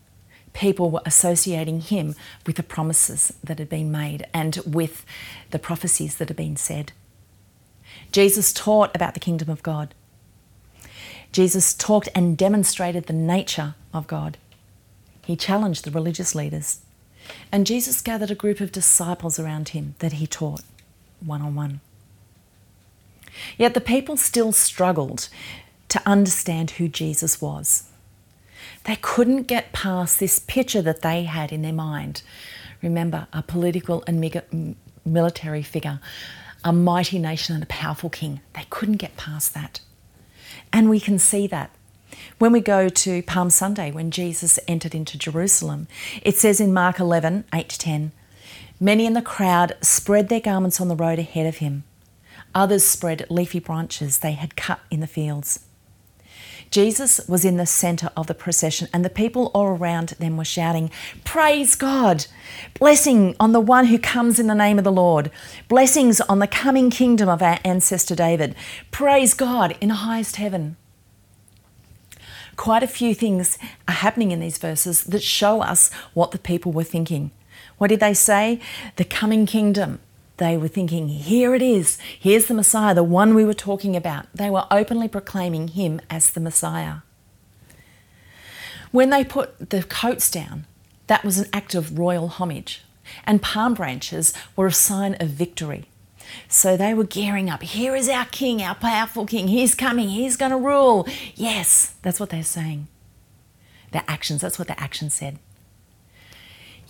people 0.52 0.90
were 0.90 1.02
associating 1.04 1.80
him 1.80 2.14
with 2.46 2.56
the 2.56 2.62
promises 2.62 3.32
that 3.42 3.58
had 3.58 3.68
been 3.68 3.90
made 3.90 4.26
and 4.32 4.58
with 4.66 5.04
the 5.50 5.58
prophecies 5.58 6.16
that 6.16 6.28
had 6.28 6.36
been 6.36 6.56
said. 6.56 6.92
Jesus 8.12 8.52
taught 8.52 8.94
about 8.94 9.14
the 9.14 9.20
kingdom 9.20 9.50
of 9.50 9.62
God. 9.62 9.94
Jesus 11.32 11.74
talked 11.74 12.08
and 12.14 12.36
demonstrated 12.38 13.06
the 13.06 13.12
nature 13.12 13.74
of 13.92 14.06
God. 14.06 14.38
He 15.24 15.36
challenged 15.36 15.84
the 15.84 15.90
religious 15.90 16.34
leaders. 16.34 16.80
And 17.52 17.66
Jesus 17.66 18.00
gathered 18.00 18.30
a 18.30 18.34
group 18.34 18.60
of 18.60 18.72
disciples 18.72 19.38
around 19.38 19.70
him 19.70 19.94
that 19.98 20.14
he 20.14 20.26
taught 20.26 20.62
one 21.20 21.42
on 21.42 21.54
one. 21.54 21.80
Yet 23.56 23.74
the 23.74 23.80
people 23.80 24.16
still 24.16 24.52
struggled 24.52 25.28
to 25.90 26.02
understand 26.06 26.72
who 26.72 26.88
Jesus 26.88 27.40
was. 27.40 27.84
They 28.84 28.96
couldn't 28.96 29.42
get 29.42 29.72
past 29.72 30.18
this 30.18 30.38
picture 30.38 30.82
that 30.82 31.02
they 31.02 31.24
had 31.24 31.52
in 31.52 31.62
their 31.62 31.72
mind. 31.72 32.22
Remember, 32.82 33.26
a 33.32 33.42
political 33.42 34.04
and 34.06 34.76
military 35.04 35.62
figure, 35.62 36.00
a 36.64 36.72
mighty 36.72 37.18
nation 37.18 37.54
and 37.54 37.64
a 37.64 37.68
powerful 37.68 38.10
king. 38.10 38.40
They 38.54 38.66
couldn't 38.70 38.96
get 38.96 39.16
past 39.16 39.54
that. 39.54 39.80
And 40.72 40.88
we 40.88 41.00
can 41.00 41.18
see 41.18 41.46
that. 41.48 41.70
When 42.38 42.52
we 42.52 42.60
go 42.60 42.88
to 42.88 43.22
Palm 43.22 43.50
Sunday, 43.50 43.90
when 43.90 44.10
Jesus 44.10 44.58
entered 44.66 44.94
into 44.94 45.18
Jerusalem, 45.18 45.88
it 46.22 46.36
says 46.36 46.60
in 46.60 46.72
Mark 46.72 46.98
11, 46.98 47.44
8 47.52 47.68
to 47.68 47.78
10, 47.78 48.12
Many 48.80 49.06
in 49.06 49.12
the 49.12 49.22
crowd 49.22 49.76
spread 49.80 50.28
their 50.28 50.40
garments 50.40 50.80
on 50.80 50.88
the 50.88 50.96
road 50.96 51.18
ahead 51.18 51.46
of 51.46 51.56
him. 51.56 51.84
Others 52.54 52.84
spread 52.84 53.26
leafy 53.28 53.58
branches 53.58 54.18
they 54.18 54.32
had 54.32 54.56
cut 54.56 54.80
in 54.90 55.00
the 55.00 55.06
fields. 55.06 55.60
Jesus 56.70 57.20
was 57.28 57.44
in 57.44 57.56
the 57.56 57.66
centre 57.66 58.10
of 58.16 58.26
the 58.26 58.34
procession, 58.34 58.88
and 58.92 59.04
the 59.04 59.10
people 59.10 59.50
all 59.54 59.66
around 59.66 60.10
them 60.10 60.36
were 60.36 60.44
shouting, 60.44 60.90
Praise 61.24 61.74
God! 61.74 62.26
Blessing 62.78 63.34
on 63.40 63.52
the 63.52 63.60
one 63.60 63.86
who 63.86 63.98
comes 63.98 64.38
in 64.38 64.46
the 64.46 64.54
name 64.54 64.78
of 64.78 64.84
the 64.84 64.92
Lord. 64.92 65.30
Blessings 65.68 66.20
on 66.22 66.38
the 66.38 66.46
coming 66.46 66.90
kingdom 66.90 67.28
of 67.28 67.42
our 67.42 67.58
ancestor 67.64 68.14
David. 68.14 68.54
Praise 68.90 69.34
God 69.34 69.76
in 69.80 69.90
highest 69.90 70.36
heaven. 70.36 70.76
Quite 72.56 72.82
a 72.82 72.88
few 72.88 73.14
things 73.14 73.56
are 73.86 73.94
happening 73.94 74.32
in 74.32 74.40
these 74.40 74.58
verses 74.58 75.04
that 75.04 75.22
show 75.22 75.62
us 75.62 75.92
what 76.12 76.32
the 76.32 76.38
people 76.38 76.72
were 76.72 76.84
thinking. 76.84 77.30
What 77.78 77.88
did 77.88 78.00
they 78.00 78.14
say? 78.14 78.60
The 78.96 79.04
coming 79.04 79.46
kingdom. 79.46 80.00
They 80.38 80.56
were 80.56 80.68
thinking, 80.68 81.08
here 81.08 81.54
it 81.54 81.62
is. 81.62 81.98
Here's 82.18 82.46
the 82.46 82.54
Messiah, 82.54 82.94
the 82.94 83.04
one 83.04 83.34
we 83.34 83.44
were 83.44 83.54
talking 83.54 83.96
about. 83.96 84.26
They 84.32 84.48
were 84.48 84.66
openly 84.70 85.08
proclaiming 85.08 85.68
him 85.68 86.00
as 86.08 86.30
the 86.30 86.40
Messiah. 86.40 86.98
When 88.92 89.10
they 89.10 89.24
put 89.24 89.70
the 89.70 89.82
coats 89.82 90.30
down, 90.30 90.66
that 91.08 91.24
was 91.24 91.38
an 91.38 91.48
act 91.52 91.74
of 91.74 91.98
royal 91.98 92.28
homage, 92.28 92.82
and 93.24 93.42
palm 93.42 93.74
branches 93.74 94.32
were 94.54 94.68
a 94.68 94.72
sign 94.72 95.16
of 95.18 95.28
victory. 95.28 95.86
So 96.46 96.76
they 96.76 96.94
were 96.94 97.04
gearing 97.04 97.50
up. 97.50 97.62
Here 97.62 97.96
is 97.96 98.08
our 98.08 98.26
king, 98.26 98.62
our 98.62 98.74
powerful 98.74 99.26
king. 99.26 99.48
He's 99.48 99.74
coming. 99.74 100.10
He's 100.10 100.36
going 100.36 100.52
to 100.52 100.58
rule. 100.58 101.08
Yes, 101.34 101.94
that's 102.02 102.20
what 102.20 102.30
they're 102.30 102.42
saying. 102.44 102.86
Their 103.90 104.04
actions, 104.06 104.42
that's 104.42 104.58
what 104.58 104.68
their 104.68 104.78
actions 104.78 105.14
said. 105.14 105.38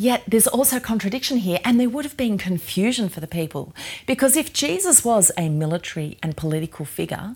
Yet 0.00 0.22
there's 0.28 0.46
also 0.46 0.78
contradiction 0.78 1.38
here, 1.38 1.58
and 1.64 1.80
there 1.80 1.90
would 1.90 2.04
have 2.04 2.16
been 2.16 2.38
confusion 2.38 3.08
for 3.08 3.18
the 3.18 3.26
people. 3.26 3.74
Because 4.06 4.36
if 4.36 4.52
Jesus 4.52 5.04
was 5.04 5.32
a 5.36 5.48
military 5.48 6.16
and 6.22 6.36
political 6.36 6.84
figure, 6.84 7.34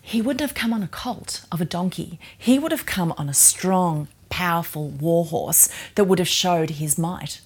he 0.00 0.22
wouldn't 0.22 0.40
have 0.40 0.54
come 0.54 0.72
on 0.72 0.82
a 0.82 0.88
colt 0.88 1.44
of 1.52 1.60
a 1.60 1.66
donkey. 1.66 2.18
He 2.38 2.58
would 2.58 2.72
have 2.72 2.86
come 2.86 3.12
on 3.18 3.28
a 3.28 3.34
strong, 3.34 4.08
powerful 4.30 4.88
war 4.88 5.26
horse 5.26 5.68
that 5.96 6.04
would 6.04 6.18
have 6.18 6.28
showed 6.28 6.70
his 6.70 6.96
might. 6.96 7.42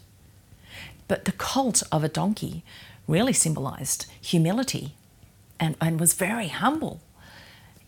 But 1.09 1.25
the 1.25 1.33
colt 1.33 1.83
of 1.91 2.05
a 2.05 2.09
donkey 2.09 2.63
really 3.09 3.33
symbolized 3.33 4.07
humility 4.21 4.95
and, 5.59 5.75
and 5.81 5.99
was 5.99 6.15
very 6.15 6.49
humble. 6.49 7.01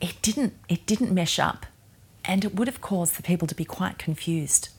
It 0.00 0.20
didn't, 0.22 0.54
it 0.68 0.86
didn't 0.86 1.14
mesh 1.14 1.38
up, 1.38 1.66
and 2.24 2.44
it 2.44 2.56
would 2.56 2.66
have 2.66 2.80
caused 2.80 3.16
the 3.16 3.22
people 3.22 3.46
to 3.46 3.54
be 3.54 3.64
quite 3.64 3.98
confused. 3.98 4.70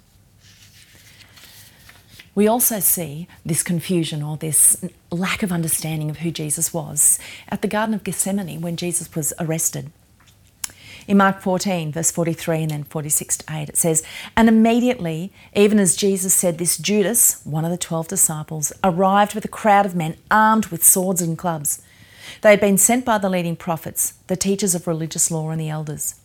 We 2.36 2.48
also 2.48 2.80
see 2.80 3.28
this 3.46 3.62
confusion 3.62 4.24
or 4.24 4.38
this 4.38 4.84
lack 5.12 5.44
of 5.44 5.52
understanding 5.52 6.10
of 6.10 6.18
who 6.18 6.32
Jesus 6.32 6.74
was 6.74 7.20
at 7.50 7.62
the 7.62 7.68
Garden 7.68 7.94
of 7.94 8.04
Gethsemane 8.04 8.62
when 8.62 8.76
Jesus 8.76 9.14
was 9.16 9.34
arrested. 9.40 9.92
In 11.08 11.18
Mark 11.18 11.42
14, 11.42 11.92
verse 11.92 12.12
43 12.12 12.64
and 12.64 12.72
then 12.72 12.84
46 12.86 13.38
to 13.40 13.46
8, 13.54 13.70
it 13.70 13.78
says, 13.78 14.04
And 14.38 14.48
immediately, 14.48 15.34
even 15.54 15.78
as 15.78 15.98
Jesus 15.98 16.34
said 16.34 16.58
this, 16.58 16.78
Judas, 16.78 17.42
one 17.44 17.66
of 17.66 17.72
the 17.72 17.78
twelve 17.78 18.08
disciples, 18.08 18.72
arrived 18.84 19.36
with 19.36 19.44
a 19.44 19.50
crowd 19.50 19.86
of 19.86 19.96
men 19.96 20.16
armed 20.32 20.68
with 20.68 20.84
swords 20.84 21.22
and 21.22 21.38
clubs. 21.38 21.82
They 22.42 22.52
had 22.52 22.62
been 22.62 22.78
sent 22.78 23.04
by 23.04 23.18
the 23.18 23.30
leading 23.30 23.58
prophets, 23.58 24.14
the 24.28 24.38
teachers 24.38 24.76
of 24.76 24.88
religious 24.88 25.30
law, 25.30 25.50
and 25.50 25.60
the 25.60 25.70
elders. 25.70 26.16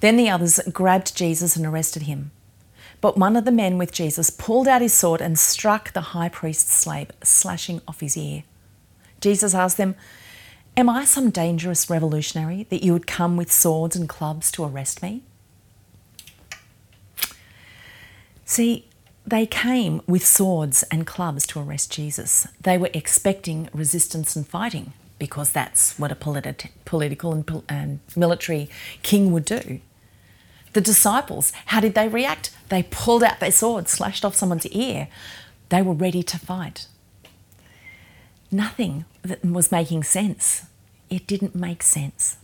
Then 0.00 0.16
the 0.16 0.30
others 0.30 0.60
grabbed 0.72 1.16
Jesus 1.16 1.56
and 1.56 1.66
arrested 1.66 2.02
him. 2.02 2.30
But 3.00 3.16
one 3.16 3.36
of 3.36 3.44
the 3.44 3.52
men 3.52 3.78
with 3.78 3.92
Jesus 3.92 4.30
pulled 4.30 4.66
out 4.66 4.82
his 4.82 4.92
sword 4.92 5.20
and 5.20 5.38
struck 5.38 5.92
the 5.92 6.00
high 6.00 6.28
priest's 6.28 6.74
slave, 6.74 7.10
slashing 7.22 7.80
off 7.86 8.00
his 8.00 8.16
ear. 8.16 8.42
Jesus 9.20 9.54
asked 9.54 9.76
them, 9.76 9.94
Am 10.76 10.88
I 10.88 11.04
some 11.04 11.30
dangerous 11.30 11.90
revolutionary 11.90 12.64
that 12.70 12.84
you 12.84 12.92
would 12.92 13.06
come 13.06 13.36
with 13.36 13.52
swords 13.52 13.96
and 13.96 14.08
clubs 14.08 14.50
to 14.52 14.64
arrest 14.64 15.02
me? 15.02 15.22
See, 18.44 18.86
they 19.26 19.44
came 19.44 20.00
with 20.06 20.24
swords 20.26 20.84
and 20.84 21.06
clubs 21.06 21.46
to 21.48 21.60
arrest 21.60 21.92
Jesus. 21.92 22.46
They 22.62 22.78
were 22.78 22.90
expecting 22.94 23.68
resistance 23.72 24.36
and 24.36 24.46
fighting 24.46 24.92
because 25.18 25.50
that's 25.52 25.98
what 25.98 26.12
a 26.12 26.14
politi- 26.14 26.70
political 26.84 27.32
and, 27.32 27.62
and 27.68 27.98
military 28.16 28.70
king 29.02 29.32
would 29.32 29.44
do. 29.44 29.80
The 30.72 30.80
disciples, 30.80 31.52
how 31.66 31.80
did 31.80 31.94
they 31.94 32.08
react? 32.08 32.50
They 32.68 32.82
pulled 32.82 33.22
out 33.22 33.40
their 33.40 33.50
swords, 33.50 33.90
slashed 33.90 34.24
off 34.24 34.34
someone's 34.34 34.66
ear. 34.66 35.08
They 35.70 35.82
were 35.82 35.94
ready 35.94 36.22
to 36.22 36.38
fight. 36.38 36.86
Nothing 38.50 39.04
was 39.44 39.72
making 39.72 40.04
sense. 40.04 40.66
It 41.10 41.26
didn't 41.26 41.54
make 41.54 41.82
sense. 41.82 42.36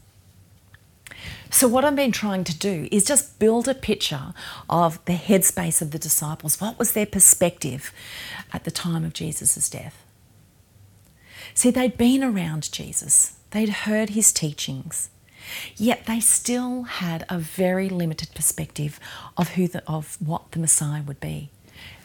So, 1.50 1.68
what 1.68 1.84
I've 1.84 1.96
been 1.96 2.12
trying 2.12 2.44
to 2.44 2.58
do 2.58 2.88
is 2.90 3.04
just 3.04 3.38
build 3.38 3.68
a 3.68 3.74
picture 3.74 4.34
of 4.68 5.02
the 5.04 5.12
headspace 5.12 5.80
of 5.80 5.92
the 5.92 5.98
disciples. 5.98 6.60
What 6.60 6.78
was 6.78 6.92
their 6.92 7.06
perspective 7.06 7.92
at 8.52 8.64
the 8.64 8.70
time 8.70 9.04
of 9.04 9.12
Jesus' 9.12 9.70
death? 9.70 10.04
See, 11.54 11.70
they'd 11.70 11.96
been 11.96 12.24
around 12.24 12.72
Jesus, 12.72 13.36
they'd 13.52 13.68
heard 13.68 14.10
his 14.10 14.32
teachings, 14.32 15.10
Yet 15.76 16.06
they 16.06 16.20
still 16.20 16.84
had 16.84 17.24
a 17.28 17.38
very 17.38 17.88
limited 17.88 18.34
perspective 18.34 18.98
of 19.36 19.50
who 19.50 19.68
the, 19.68 19.82
of 19.88 20.16
what 20.20 20.52
the 20.52 20.58
Messiah 20.58 21.02
would 21.02 21.20
be. 21.20 21.50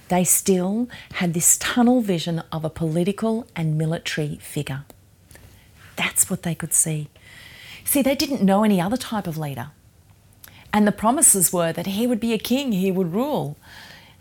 They 0.09 0.23
still 0.23 0.89
had 1.13 1.33
this 1.33 1.57
tunnel 1.57 2.01
vision 2.01 2.41
of 2.51 2.65
a 2.65 2.69
political 2.69 3.47
and 3.55 3.77
military 3.77 4.37
figure. 4.41 4.83
That's 5.95 6.29
what 6.29 6.43
they 6.43 6.55
could 6.55 6.73
see. 6.73 7.09
See, 7.83 8.01
they 8.01 8.15
didn't 8.15 8.41
know 8.41 8.63
any 8.63 8.81
other 8.81 8.97
type 8.97 9.27
of 9.27 9.37
leader. 9.37 9.71
And 10.73 10.87
the 10.87 10.91
promises 10.91 11.51
were 11.51 11.73
that 11.73 11.87
he 11.87 12.07
would 12.07 12.19
be 12.19 12.33
a 12.33 12.37
king, 12.37 12.71
he 12.71 12.91
would 12.91 13.13
rule. 13.13 13.57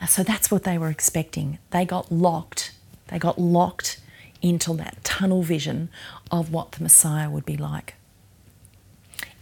So 0.07 0.23
that's 0.23 0.51
what 0.51 0.65
they 0.65 0.79
were 0.79 0.91
expecting. 0.91 1.59
They 1.71 1.85
got 1.85 2.11
locked. 2.13 2.73
They 3.09 3.19
got 3.19 3.39
locked 3.39 4.01
into 4.41 4.75
that 4.75 5.03
tunnel 5.05 5.43
vision 5.43 5.89
of 6.31 6.53
what 6.53 6.73
the 6.73 6.83
Messiah 6.83 7.31
would 7.31 7.45
be 7.45 7.57
like. 7.57 7.95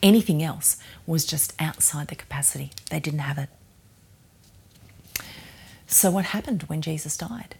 Anything 0.07 0.41
else 0.41 0.77
was 1.05 1.27
just 1.27 1.53
outside 1.59 2.07
their 2.07 2.17
capacity. 2.17 2.71
They 2.91 3.01
didn't 3.01 3.19
have 3.19 3.39
it. 3.39 3.49
So, 5.89 6.13
what 6.13 6.27
happened 6.27 6.63
when 6.69 6.81
Jesus 6.81 7.17
died? 7.17 7.57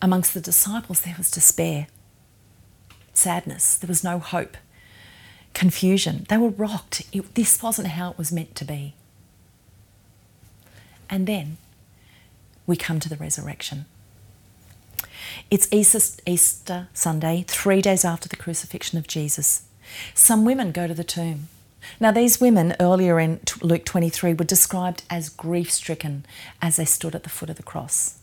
Amongst 0.00 0.32
the 0.32 0.40
disciples, 0.40 1.00
there 1.00 1.16
was 1.18 1.32
despair, 1.32 1.88
sadness, 3.14 3.74
there 3.74 3.88
was 3.88 4.04
no 4.04 4.20
hope, 4.20 4.56
confusion. 5.54 6.24
They 6.28 6.38
were 6.38 6.50
rocked. 6.50 7.02
It, 7.10 7.34
this 7.34 7.60
wasn't 7.60 7.88
how 7.88 8.12
it 8.12 8.18
was 8.18 8.30
meant 8.30 8.54
to 8.54 8.64
be. 8.64 8.94
And 11.10 11.26
then 11.26 11.56
we 12.64 12.76
come 12.76 13.00
to 13.00 13.08
the 13.08 13.16
resurrection. 13.16 13.86
It's 15.50 15.66
Easter, 15.72 15.98
Easter 16.26 16.86
Sunday, 16.94 17.44
three 17.48 17.82
days 17.82 18.04
after 18.04 18.28
the 18.28 18.36
crucifixion 18.36 18.98
of 18.98 19.08
Jesus. 19.08 19.64
Some 20.14 20.44
women 20.44 20.72
go 20.72 20.86
to 20.86 20.94
the 20.94 21.04
tomb. 21.04 21.48
Now, 22.00 22.10
these 22.10 22.40
women 22.40 22.74
earlier 22.80 23.20
in 23.20 23.40
Luke 23.60 23.84
23 23.84 24.34
were 24.34 24.44
described 24.44 25.02
as 25.10 25.28
grief 25.28 25.70
stricken 25.70 26.24
as 26.62 26.76
they 26.76 26.84
stood 26.84 27.14
at 27.14 27.24
the 27.24 27.28
foot 27.28 27.50
of 27.50 27.56
the 27.56 27.62
cross. 27.62 28.18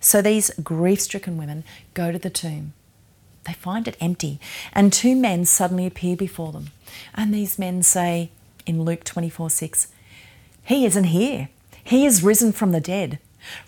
So 0.00 0.20
these 0.20 0.50
grief 0.62 1.00
stricken 1.00 1.36
women 1.36 1.64
go 1.94 2.12
to 2.12 2.18
the 2.18 2.30
tomb. 2.30 2.74
They 3.44 3.52
find 3.52 3.86
it 3.86 3.96
empty, 4.00 4.40
and 4.72 4.92
two 4.92 5.14
men 5.14 5.44
suddenly 5.44 5.86
appear 5.86 6.16
before 6.16 6.52
them. 6.52 6.70
And 7.14 7.32
these 7.32 7.58
men 7.58 7.82
say 7.82 8.30
in 8.64 8.82
Luke 8.82 9.04
24 9.04 9.50
6, 9.50 9.88
He 10.62 10.86
isn't 10.86 11.04
here. 11.04 11.48
He 11.82 12.06
is 12.06 12.22
risen 12.22 12.52
from 12.52 12.72
the 12.72 12.80
dead. 12.80 13.18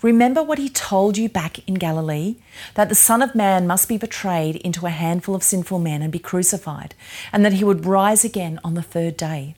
Remember 0.01 0.43
what 0.43 0.57
he 0.57 0.69
told 0.69 1.17
you 1.17 1.29
back 1.29 1.59
in 1.67 1.75
Galilee 1.75 2.37
that 2.75 2.89
the 2.89 2.95
Son 2.95 3.21
of 3.21 3.35
Man 3.35 3.67
must 3.67 3.87
be 3.87 3.97
betrayed 3.97 4.57
into 4.57 4.85
a 4.85 4.91
handful 4.91 5.35
of 5.35 5.43
sinful 5.43 5.79
men 5.79 6.01
and 6.01 6.11
be 6.11 6.19
crucified, 6.19 6.95
and 7.31 7.43
that 7.45 7.53
he 7.53 7.63
would 7.63 7.85
rise 7.85 8.23
again 8.23 8.59
on 8.63 8.73
the 8.73 8.81
third 8.81 9.17
day. 9.17 9.55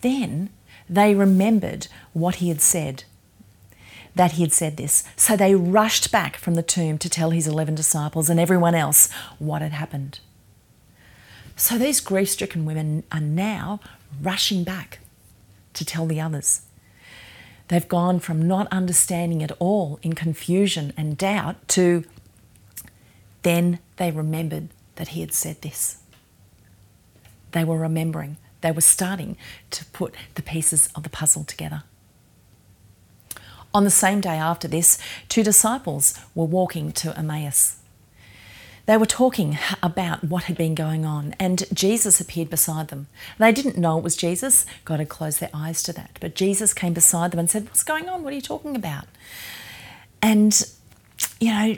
Then 0.00 0.50
they 0.88 1.14
remembered 1.14 1.88
what 2.12 2.36
he 2.36 2.48
had 2.48 2.60
said, 2.60 3.04
that 4.14 4.32
he 4.32 4.42
had 4.42 4.52
said 4.52 4.76
this. 4.76 5.04
So 5.16 5.36
they 5.36 5.54
rushed 5.54 6.12
back 6.12 6.36
from 6.36 6.54
the 6.54 6.62
tomb 6.62 6.98
to 6.98 7.08
tell 7.08 7.30
his 7.30 7.46
11 7.46 7.74
disciples 7.74 8.28
and 8.28 8.38
everyone 8.38 8.74
else 8.74 9.10
what 9.38 9.62
had 9.62 9.72
happened. 9.72 10.20
So 11.56 11.78
these 11.78 12.00
grief 12.00 12.30
stricken 12.30 12.64
women 12.64 13.04
are 13.12 13.20
now 13.20 13.80
rushing 14.20 14.64
back 14.64 14.98
to 15.74 15.84
tell 15.84 16.06
the 16.06 16.20
others. 16.20 16.62
They've 17.68 17.88
gone 17.88 18.20
from 18.20 18.46
not 18.46 18.68
understanding 18.70 19.42
at 19.42 19.52
all 19.58 19.98
in 20.02 20.14
confusion 20.14 20.92
and 20.96 21.16
doubt 21.16 21.68
to 21.68 22.04
then 23.42 23.80
they 23.96 24.10
remembered 24.10 24.68
that 24.96 25.08
he 25.08 25.20
had 25.20 25.32
said 25.32 25.62
this. 25.62 25.98
They 27.52 27.64
were 27.64 27.78
remembering, 27.78 28.36
they 28.60 28.70
were 28.70 28.80
starting 28.80 29.36
to 29.70 29.84
put 29.86 30.14
the 30.34 30.42
pieces 30.42 30.88
of 30.94 31.02
the 31.02 31.10
puzzle 31.10 31.44
together. 31.44 31.82
On 33.74 33.84
the 33.84 33.90
same 33.90 34.20
day 34.20 34.36
after 34.36 34.68
this, 34.68 34.98
two 35.28 35.42
disciples 35.42 36.14
were 36.34 36.44
walking 36.44 36.92
to 36.92 37.16
Emmaus. 37.18 37.78
They 38.86 38.96
were 38.96 39.06
talking 39.06 39.58
about 39.82 40.24
what 40.24 40.44
had 40.44 40.56
been 40.56 40.74
going 40.74 41.04
on, 41.04 41.36
and 41.38 41.64
Jesus 41.72 42.20
appeared 42.20 42.50
beside 42.50 42.88
them. 42.88 43.06
They 43.38 43.52
didn't 43.52 43.78
know 43.78 43.96
it 43.98 44.04
was 44.04 44.16
Jesus. 44.16 44.66
God 44.84 44.98
had 44.98 45.08
closed 45.08 45.38
their 45.38 45.50
eyes 45.54 45.84
to 45.84 45.92
that. 45.92 46.18
But 46.20 46.34
Jesus 46.34 46.74
came 46.74 46.92
beside 46.92 47.30
them 47.30 47.38
and 47.38 47.48
said, 47.48 47.66
What's 47.66 47.84
going 47.84 48.08
on? 48.08 48.24
What 48.24 48.32
are 48.32 48.36
you 48.36 48.42
talking 48.42 48.74
about? 48.74 49.04
And, 50.20 50.68
you 51.40 51.50
know, 51.50 51.76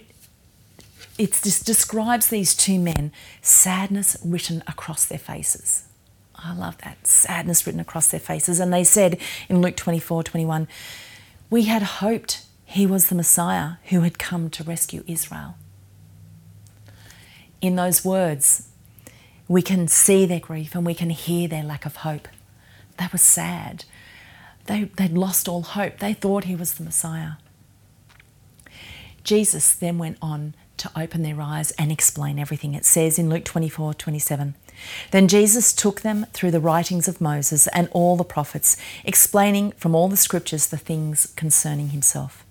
it 1.19 1.33
just 1.43 1.67
describes 1.67 2.29
these 2.29 2.55
two 2.55 2.79
men, 2.79 3.13
sadness 3.43 4.17
written 4.25 4.63
across 4.67 5.05
their 5.05 5.19
faces. 5.19 5.85
I 6.35 6.55
love 6.55 6.79
that, 6.79 7.07
sadness 7.07 7.67
written 7.67 7.81
across 7.81 8.11
their 8.11 8.21
faces. 8.21 8.61
And 8.61 8.73
they 8.73 8.85
said 8.85 9.19
in 9.51 9.61
Luke 9.61 9.77
24 9.77 10.23
21, 10.23 10.69
We 11.51 11.65
had 11.65 11.83
hoped 11.83 12.45
he 12.65 12.87
was 12.87 13.09
the 13.09 13.15
Messiah 13.15 13.73
who 13.91 14.01
had 14.01 14.19
come 14.19 14.49
to 14.51 14.65
rescue 14.65 15.05
Israel 15.07 15.57
in 17.65 17.77
those 17.77 18.05
words, 18.05 18.69
we 19.49 19.63
can 19.63 19.89
see 19.89 20.27
their 20.27 20.41
grief 20.41 20.75
and 20.75 20.87
we 20.87 20.95
can 20.95 21.11
hear 21.11 21.49
their 21.49 21.63
lack 21.63 21.85
of 21.87 21.97
hope. 21.97 22.29
They 22.99 23.07
were 23.13 23.19
sad. 23.19 23.85
They, 24.67 24.85
they'd 24.85 25.13
lost 25.13 25.49
all 25.49 25.63
hope. 25.63 25.99
They 25.99 26.15
thought 26.15 26.45
he 26.45 26.57
was 26.57 26.75
the 26.75 26.85
Messiah. 26.85 27.33
Jesus 29.23 29.73
then 29.75 29.99
went 29.99 30.19
on 30.23 30.55
to 30.77 30.91
open 30.97 31.23
their 31.23 31.41
eyes 31.41 31.71
and 31.73 31.93
explain 31.93 32.39
everything. 32.39 32.75
It 32.75 32.85
says 32.85 33.19
in 33.19 33.29
Luke 33.29 33.45
24 33.45 33.95
27. 33.95 34.55
Then 35.13 35.29
Jesus 35.29 35.73
took 35.73 36.01
them 36.01 36.27
through 36.33 36.51
the 36.51 36.61
writings 36.61 37.07
of 37.07 37.21
Moses 37.21 37.69
and 37.69 37.89
all 37.93 38.17
the 38.17 38.25
prophets, 38.25 38.77
explaining 39.05 39.73
from 39.73 39.95
all 39.95 40.09
the 40.09 40.17
scriptures 40.17 40.67
the 40.67 40.77
things 40.77 41.33
concerning 41.37 41.91
himself. 41.91 42.44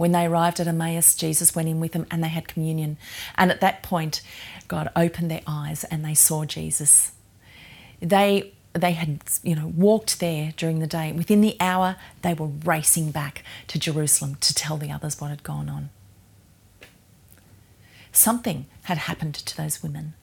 When 0.00 0.12
they 0.12 0.24
arrived 0.24 0.60
at 0.60 0.66
Emmaus, 0.66 1.14
Jesus 1.14 1.54
went 1.54 1.68
in 1.68 1.78
with 1.78 1.92
them 1.92 2.06
and 2.10 2.24
they 2.24 2.28
had 2.28 2.48
communion. 2.48 2.96
And 3.36 3.50
at 3.50 3.60
that 3.60 3.82
point, 3.82 4.22
God 4.66 4.90
opened 4.96 5.30
their 5.30 5.42
eyes 5.46 5.84
and 5.84 6.02
they 6.02 6.14
saw 6.14 6.46
Jesus. 6.46 7.12
They 8.00 8.54
they 8.72 8.92
had 8.92 9.20
you 9.42 9.54
know 9.54 9.66
walked 9.76 10.18
there 10.18 10.54
during 10.56 10.78
the 10.78 10.86
day. 10.86 11.12
Within 11.12 11.42
the 11.42 11.54
hour, 11.60 11.96
they 12.22 12.32
were 12.32 12.46
racing 12.46 13.10
back 13.10 13.44
to 13.66 13.78
Jerusalem 13.78 14.36
to 14.36 14.54
tell 14.54 14.78
the 14.78 14.90
others 14.90 15.20
what 15.20 15.28
had 15.28 15.42
gone 15.42 15.68
on. 15.68 15.90
Something 18.10 18.64
had 18.84 18.96
happened 18.96 19.34
to 19.34 19.54
those 19.54 19.82
women. 19.82 20.14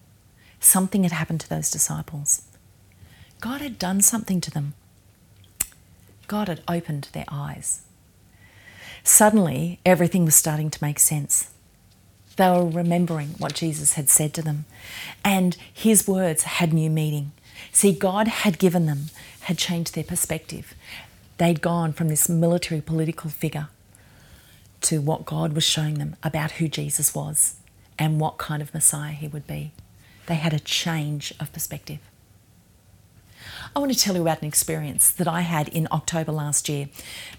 Something 0.60 1.04
had 1.04 1.12
happened 1.12 1.42
to 1.42 1.50
those 1.50 1.70
disciples. 1.70 2.48
God 3.42 3.62
had 3.62 3.78
done 3.78 4.02
something 4.02 4.42
to 4.42 4.50
them. 4.50 4.74
God 6.26 6.48
had 6.48 6.64
opened 6.68 7.10
their 7.14 7.26
eyes. 7.30 7.84
Suddenly, 9.08 9.80
everything 9.86 10.26
was 10.26 10.36
starting 10.36 10.70
to 10.70 10.84
make 10.84 11.00
sense. 11.00 11.50
They 12.36 12.50
were 12.50 12.68
remembering 12.68 13.30
what 13.38 13.54
Jesus 13.54 13.94
had 13.94 14.10
said 14.10 14.34
to 14.34 14.42
them, 14.42 14.66
and 15.24 15.56
his 15.74 16.06
words 16.10 16.44
had 16.44 16.74
new 16.74 16.90
meaning. 16.90 17.32
See, 17.72 17.94
God 17.94 18.28
had 18.28 18.60
given 18.60 18.86
them, 18.86 19.06
had 19.40 19.58
changed 19.58 19.96
their 19.96 20.04
perspective. 20.04 20.74
They'd 21.38 21.62
gone 21.62 21.94
from 21.94 22.10
this 22.10 22.28
military 22.28 22.82
political 22.82 23.30
figure 23.30 23.70
to 24.82 25.00
what 25.00 25.26
God 25.26 25.54
was 25.54 25.64
showing 25.64 26.00
them 26.00 26.18
about 26.22 26.52
who 26.52 26.68
Jesus 26.68 27.16
was 27.16 27.56
and 27.98 28.20
what 28.20 28.38
kind 28.38 28.62
of 28.62 28.74
Messiah 28.74 29.14
he 29.14 29.30
would 29.30 29.48
be. 29.48 29.72
They 30.26 30.36
had 30.36 30.54
a 30.54 30.60
change 30.60 31.34
of 31.40 31.54
perspective. 31.54 32.00
I 33.76 33.80
want 33.80 33.94
to 33.94 34.00
tell 34.00 34.16
you 34.16 34.22
about 34.22 34.42
an 34.42 34.48
experience 34.48 35.10
that 35.12 35.28
I 35.28 35.42
had 35.42 35.68
in 35.70 35.88
October 35.92 36.32
last 36.32 36.70
year. 36.70 36.90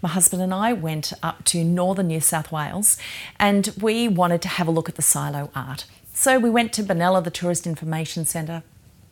My 0.03 0.09
husband 0.09 0.43
and 0.43 0.53
I 0.53 0.73
went 0.73 1.13
up 1.23 1.45
to 1.47 1.65
northern 1.65 2.09
New 2.09 2.21
South 2.21 2.53
Wales 2.53 2.97
and 3.39 3.73
we 3.81 4.09
wanted 4.09 4.43
to 4.43 4.49
have 4.49 4.69
a 4.69 4.71
look 4.71 4.89
at 4.89 4.97
the 4.97 5.03
silo 5.03 5.51
art. 5.55 5.85
So 6.13 6.39
we 6.39 6.51
went 6.51 6.73
to 6.75 6.83
Benalla, 6.83 7.23
the 7.23 7.31
Tourist 7.31 7.67
Information 7.67 8.25
Centre, 8.25 8.63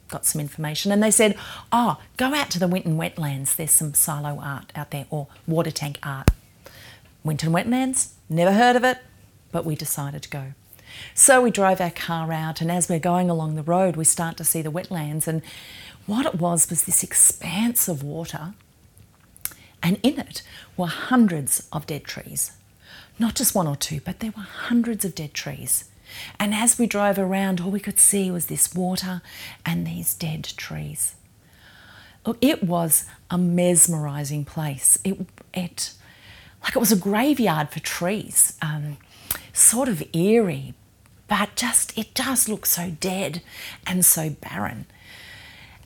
got 0.09 0.27
some 0.27 0.41
information, 0.41 0.91
and 0.93 1.03
they 1.03 1.11
said, 1.11 1.37
Oh, 1.71 2.01
go 2.17 2.35
out 2.35 2.51
to 2.51 2.59
the 2.59 2.69
Winton 2.69 2.97
Wetlands, 2.97 3.57
there's 3.57 3.71
some 3.71 3.95
silo 3.95 4.41
art 4.41 4.73
out 4.75 4.91
there, 4.91 5.07
or 5.11 5.29
water 5.47 5.71
tank 5.71 5.99
art. 6.03 6.31
Winton 7.23 7.53
Wetlands, 7.53 8.11
never 8.29 8.53
heard 8.53 8.77
of 8.77 8.85
it, 8.85 8.99
but 9.53 9.65
we 9.65 9.75
decided 9.75 10.23
to 10.23 10.29
go. 10.29 10.53
So 11.15 11.41
we 11.43 11.51
drove 11.51 11.81
our 11.81 11.91
car 11.91 12.33
out, 12.33 12.61
and 12.61 12.71
as 12.71 12.89
we're 12.89 12.99
going 12.99 13.31
along 13.31 13.55
the 13.55 13.63
road, 13.63 13.97
we 13.97 14.05
start 14.05 14.37
to 14.39 14.45
see 14.45 14.63
the 14.63 14.71
wetlands, 14.71 15.27
and 15.27 15.43
what 16.07 16.27
it 16.27 16.37
was 16.37 16.69
was 16.69 16.85
this 16.85 17.03
expanse 17.03 17.89
of 17.89 18.03
water, 18.03 18.55
and 19.83 19.99
in 20.03 20.19
it 20.19 20.43
were 20.77 20.87
hundreds 20.87 21.69
of 21.73 21.87
dead 21.87 22.05
trees. 22.05 22.53
Not 23.19 23.35
just 23.35 23.55
one 23.55 23.67
or 23.67 23.77
two, 23.77 24.01
but 24.05 24.21
there 24.21 24.33
were 24.37 24.43
hundreds 24.43 25.05
of 25.05 25.15
dead 25.15 25.33
trees. 25.33 25.85
And 26.39 26.55
as 26.55 26.79
we 26.79 26.87
drove 26.87 27.19
around, 27.19 27.61
all 27.61 27.71
we 27.71 27.81
could 27.81 27.99
see 27.99 28.31
was 28.31 28.47
this 28.47 28.75
water 28.75 29.23
and 29.65 29.87
these 29.87 30.15
dead 30.15 30.45
trees. 30.57 31.15
It 32.41 32.63
was 32.63 33.05
a 33.31 33.39
mesmerising 33.39 34.45
place. 34.45 34.99
It, 35.05 35.27
it, 35.55 35.93
like 36.63 36.75
it 36.75 36.79
was 36.79 36.93
a 36.93 36.97
graveyard 36.97 37.71
for 37.71 37.81
trees, 37.81 38.57
um, 38.61 38.99
sort 39.53 39.89
of 39.89 40.03
eerie, 40.13 40.75
but 41.29 41.57
just 41.57 41.97
it 41.99 42.15
does 42.15 42.49
look 42.49 42.67
so 42.67 42.91
dead 43.01 43.43
and 43.87 44.05
so 44.05 44.31
barren. 44.31 44.87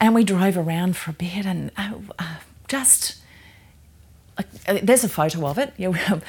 And 0.00 0.14
we 0.14 0.24
drove 0.24 0.56
around 0.56 0.96
for 0.96 1.10
a 1.10 1.14
bit 1.14 1.46
and 1.46 1.70
uh, 1.76 1.94
uh, 2.18 2.36
just. 2.68 3.16
Uh, 4.38 4.78
there's 4.82 5.04
a 5.04 5.08
photo 5.08 5.46
of 5.46 5.58
it. 5.58 5.74
Yeah, 5.76 5.88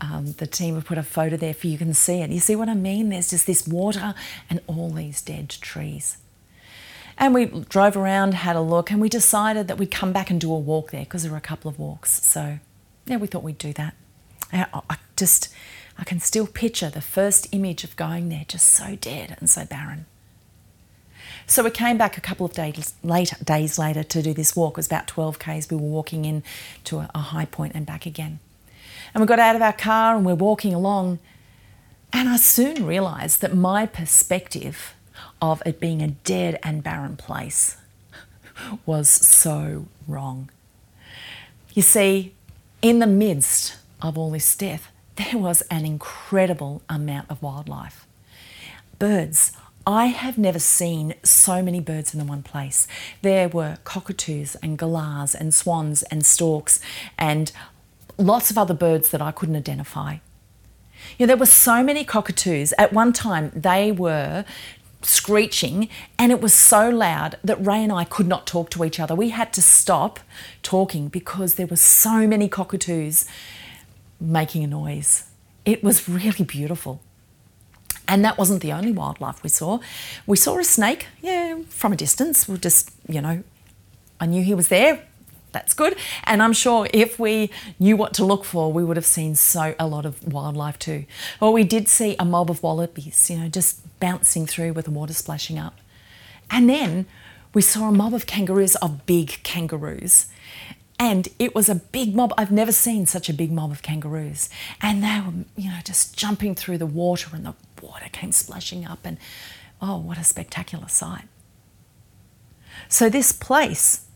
um, 0.00 0.32
the 0.32 0.48
team 0.50 0.74
have 0.74 0.84
put 0.84 0.98
a 0.98 1.02
photo 1.02 1.36
there 1.36 1.54
for 1.54 1.68
you 1.68 1.78
can 1.78 1.94
see 1.94 2.20
it. 2.20 2.30
You 2.30 2.40
see 2.40 2.56
what 2.56 2.68
I 2.68 2.74
mean? 2.74 3.10
There's 3.10 3.30
just 3.30 3.46
this 3.46 3.68
water 3.68 4.14
and 4.50 4.60
all 4.66 4.90
these 4.90 5.22
dead 5.22 5.48
trees. 5.48 6.18
And 7.18 7.34
we 7.34 7.46
drove 7.46 7.96
around, 7.96 8.34
had 8.34 8.56
a 8.56 8.60
look, 8.60 8.90
and 8.90 9.00
we 9.00 9.08
decided 9.08 9.68
that 9.68 9.78
we'd 9.78 9.90
come 9.90 10.12
back 10.12 10.30
and 10.30 10.40
do 10.40 10.52
a 10.52 10.58
walk 10.58 10.90
there 10.90 11.02
because 11.04 11.22
there 11.22 11.30
were 11.30 11.38
a 11.38 11.42
couple 11.42 11.68
of 11.68 11.78
walks. 11.78 12.24
So, 12.24 12.58
yeah, 13.06 13.16
we 13.16 13.26
thought 13.26 13.42
we'd 13.42 13.58
do 13.58 13.72
that. 13.74 13.94
I, 14.52 14.66
I 14.90 14.96
just, 15.16 15.48
I 16.02 16.04
can 16.04 16.18
still 16.18 16.48
picture 16.48 16.90
the 16.90 17.00
first 17.00 17.46
image 17.52 17.84
of 17.84 17.94
going 17.94 18.28
there, 18.28 18.44
just 18.48 18.66
so 18.66 18.96
dead 18.96 19.36
and 19.38 19.48
so 19.48 19.64
barren. 19.64 20.06
So 21.46 21.62
we 21.62 21.70
came 21.70 21.96
back 21.96 22.18
a 22.18 22.20
couple 22.20 22.44
of 22.44 22.52
days 22.54 22.94
later, 23.04 23.36
days 23.44 23.78
later 23.78 24.02
to 24.02 24.20
do 24.20 24.34
this 24.34 24.56
walk. 24.56 24.72
It 24.72 24.78
was 24.78 24.86
about 24.88 25.06
12 25.06 25.38
k's. 25.38 25.70
We 25.70 25.76
were 25.76 25.82
walking 25.84 26.24
in 26.24 26.42
to 26.86 26.98
a, 26.98 27.10
a 27.14 27.20
high 27.20 27.44
point 27.44 27.76
and 27.76 27.86
back 27.86 28.04
again. 28.04 28.40
And 29.14 29.20
we 29.20 29.28
got 29.28 29.38
out 29.38 29.54
of 29.54 29.62
our 29.62 29.72
car 29.72 30.16
and 30.16 30.26
we're 30.26 30.34
walking 30.34 30.74
along. 30.74 31.20
And 32.12 32.28
I 32.28 32.36
soon 32.36 32.84
realised 32.84 33.40
that 33.40 33.54
my 33.54 33.86
perspective 33.86 34.94
of 35.40 35.62
it 35.64 35.78
being 35.78 36.02
a 36.02 36.08
dead 36.08 36.58
and 36.64 36.82
barren 36.82 37.16
place 37.16 37.76
was 38.86 39.08
so 39.08 39.86
wrong. 40.08 40.50
You 41.74 41.82
see, 41.82 42.34
in 42.82 42.98
the 42.98 43.06
midst 43.06 43.76
of 44.00 44.18
all 44.18 44.32
this 44.32 44.56
death, 44.56 44.91
there 45.16 45.38
was 45.38 45.62
an 45.62 45.84
incredible 45.84 46.82
amount 46.88 47.30
of 47.30 47.42
wildlife. 47.42 48.06
Birds 48.98 49.52
I 49.86 50.06
have 50.06 50.38
never 50.38 50.60
seen 50.60 51.14
so 51.24 51.60
many 51.60 51.80
birds 51.80 52.14
in 52.14 52.20
the 52.20 52.24
one 52.24 52.42
place. 52.42 52.86
There 53.22 53.48
were 53.48 53.78
cockatoos 53.82 54.54
and 54.62 54.78
galahs 54.78 55.34
and 55.34 55.52
swans 55.52 56.04
and 56.04 56.24
storks 56.24 56.78
and 57.18 57.50
lots 58.16 58.50
of 58.50 58.58
other 58.58 58.74
birds 58.74 59.10
that 59.10 59.20
I 59.20 59.32
couldn't 59.32 59.56
identify. 59.56 60.18
You 61.18 61.26
know, 61.26 61.28
there 61.28 61.36
were 61.36 61.46
so 61.46 61.82
many 61.82 62.04
cockatoos. 62.04 62.72
At 62.78 62.92
one 62.92 63.12
time, 63.12 63.50
they 63.56 63.90
were 63.90 64.44
screeching 65.02 65.88
and 66.16 66.30
it 66.30 66.40
was 66.40 66.54
so 66.54 66.88
loud 66.88 67.36
that 67.42 67.64
Ray 67.64 67.82
and 67.82 67.90
I 67.90 68.04
could 68.04 68.28
not 68.28 68.46
talk 68.46 68.70
to 68.70 68.84
each 68.84 69.00
other. 69.00 69.16
We 69.16 69.30
had 69.30 69.52
to 69.54 69.62
stop 69.62 70.20
talking 70.62 71.08
because 71.08 71.54
there 71.56 71.66
were 71.66 71.74
so 71.74 72.26
many 72.28 72.48
cockatoos 72.48 73.26
making 74.22 74.64
a 74.64 74.66
noise. 74.66 75.24
It 75.64 75.82
was 75.82 76.08
really 76.08 76.44
beautiful. 76.44 77.00
And 78.08 78.24
that 78.24 78.36
wasn't 78.36 78.62
the 78.62 78.72
only 78.72 78.92
wildlife 78.92 79.42
we 79.42 79.48
saw. 79.48 79.78
We 80.26 80.36
saw 80.36 80.58
a 80.58 80.64
snake, 80.64 81.06
yeah, 81.20 81.60
from 81.68 81.92
a 81.92 81.96
distance. 81.96 82.48
We 82.48 82.58
just, 82.58 82.90
you 83.08 83.20
know, 83.20 83.42
I 84.20 84.26
knew 84.26 84.42
he 84.42 84.54
was 84.54 84.68
there. 84.68 85.02
That's 85.52 85.74
good. 85.74 85.96
And 86.24 86.42
I'm 86.42 86.52
sure 86.52 86.88
if 86.92 87.18
we 87.18 87.50
knew 87.78 87.96
what 87.96 88.14
to 88.14 88.24
look 88.24 88.44
for, 88.44 88.72
we 88.72 88.82
would 88.82 88.96
have 88.96 89.06
seen 89.06 89.34
so 89.34 89.74
a 89.78 89.86
lot 89.86 90.06
of 90.06 90.22
wildlife 90.26 90.78
too. 90.78 91.04
Well, 91.40 91.52
we 91.52 91.62
did 91.64 91.88
see 91.88 92.16
a 92.18 92.24
mob 92.24 92.50
of 92.50 92.62
wallabies, 92.62 93.30
you 93.30 93.38
know, 93.38 93.48
just 93.48 93.80
bouncing 94.00 94.46
through 94.46 94.72
with 94.72 94.86
the 94.86 94.90
water 94.90 95.12
splashing 95.12 95.58
up. 95.58 95.78
And 96.50 96.68
then 96.68 97.06
we 97.54 97.62
saw 97.62 97.88
a 97.88 97.92
mob 97.92 98.14
of 98.14 98.26
kangaroos, 98.26 98.76
of 98.76 99.04
big 99.04 99.42
kangaroos. 99.42 100.26
And 101.02 101.26
it 101.40 101.52
was 101.52 101.68
a 101.68 101.74
big 101.74 102.14
mob. 102.14 102.32
I've 102.38 102.52
never 102.52 102.70
seen 102.70 103.06
such 103.06 103.28
a 103.28 103.34
big 103.34 103.50
mob 103.50 103.72
of 103.72 103.82
kangaroos. 103.82 104.48
And 104.80 105.02
they 105.02 105.20
were, 105.20 105.44
you 105.56 105.68
know, 105.68 105.80
just 105.82 106.16
jumping 106.16 106.54
through 106.54 106.78
the 106.78 106.86
water 106.86 107.34
and 107.34 107.44
the 107.44 107.54
water 107.82 108.06
came 108.12 108.30
splashing 108.30 108.86
up. 108.86 109.00
And 109.02 109.18
oh, 109.80 109.98
what 109.98 110.16
a 110.16 110.22
spectacular 110.22 110.86
sight. 110.86 111.24
So 112.88 113.08
this 113.08 113.32
place 113.32 114.06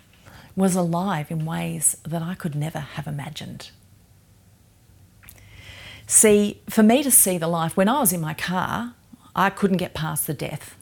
was 0.54 0.76
alive 0.76 1.32
in 1.32 1.44
ways 1.44 1.96
that 2.04 2.22
I 2.22 2.36
could 2.36 2.54
never 2.54 2.78
have 2.78 3.08
imagined. 3.08 3.70
See, 6.06 6.62
for 6.70 6.84
me 6.84 7.02
to 7.02 7.10
see 7.10 7.36
the 7.36 7.48
life, 7.48 7.76
when 7.76 7.88
I 7.88 7.98
was 7.98 8.12
in 8.12 8.20
my 8.20 8.32
car, 8.32 8.94
I 9.34 9.50
couldn't 9.50 9.78
get 9.78 9.92
past 9.92 10.28
the 10.28 10.34
death 10.34 10.76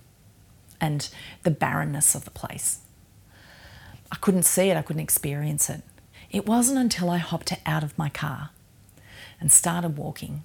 and 0.83 1.09
the 1.45 1.51
barrenness 1.51 2.15
of 2.15 2.27
the 2.27 2.31
place. 2.31 2.81
I 4.13 4.17
couldn't 4.17 4.43
see 4.43 4.69
it, 4.69 4.77
I 4.77 4.83
couldn't 4.83 5.01
experience 5.01 5.71
it. 5.71 5.81
It 6.35 6.47
wasn't 6.47 6.81
until 6.81 7.11
I 7.11 7.19
hopped 7.19 7.53
out 7.65 7.85
of 7.85 7.97
my 7.97 8.09
car 8.09 8.51
and 9.41 9.53
started 9.53 9.97
walking 9.97 10.43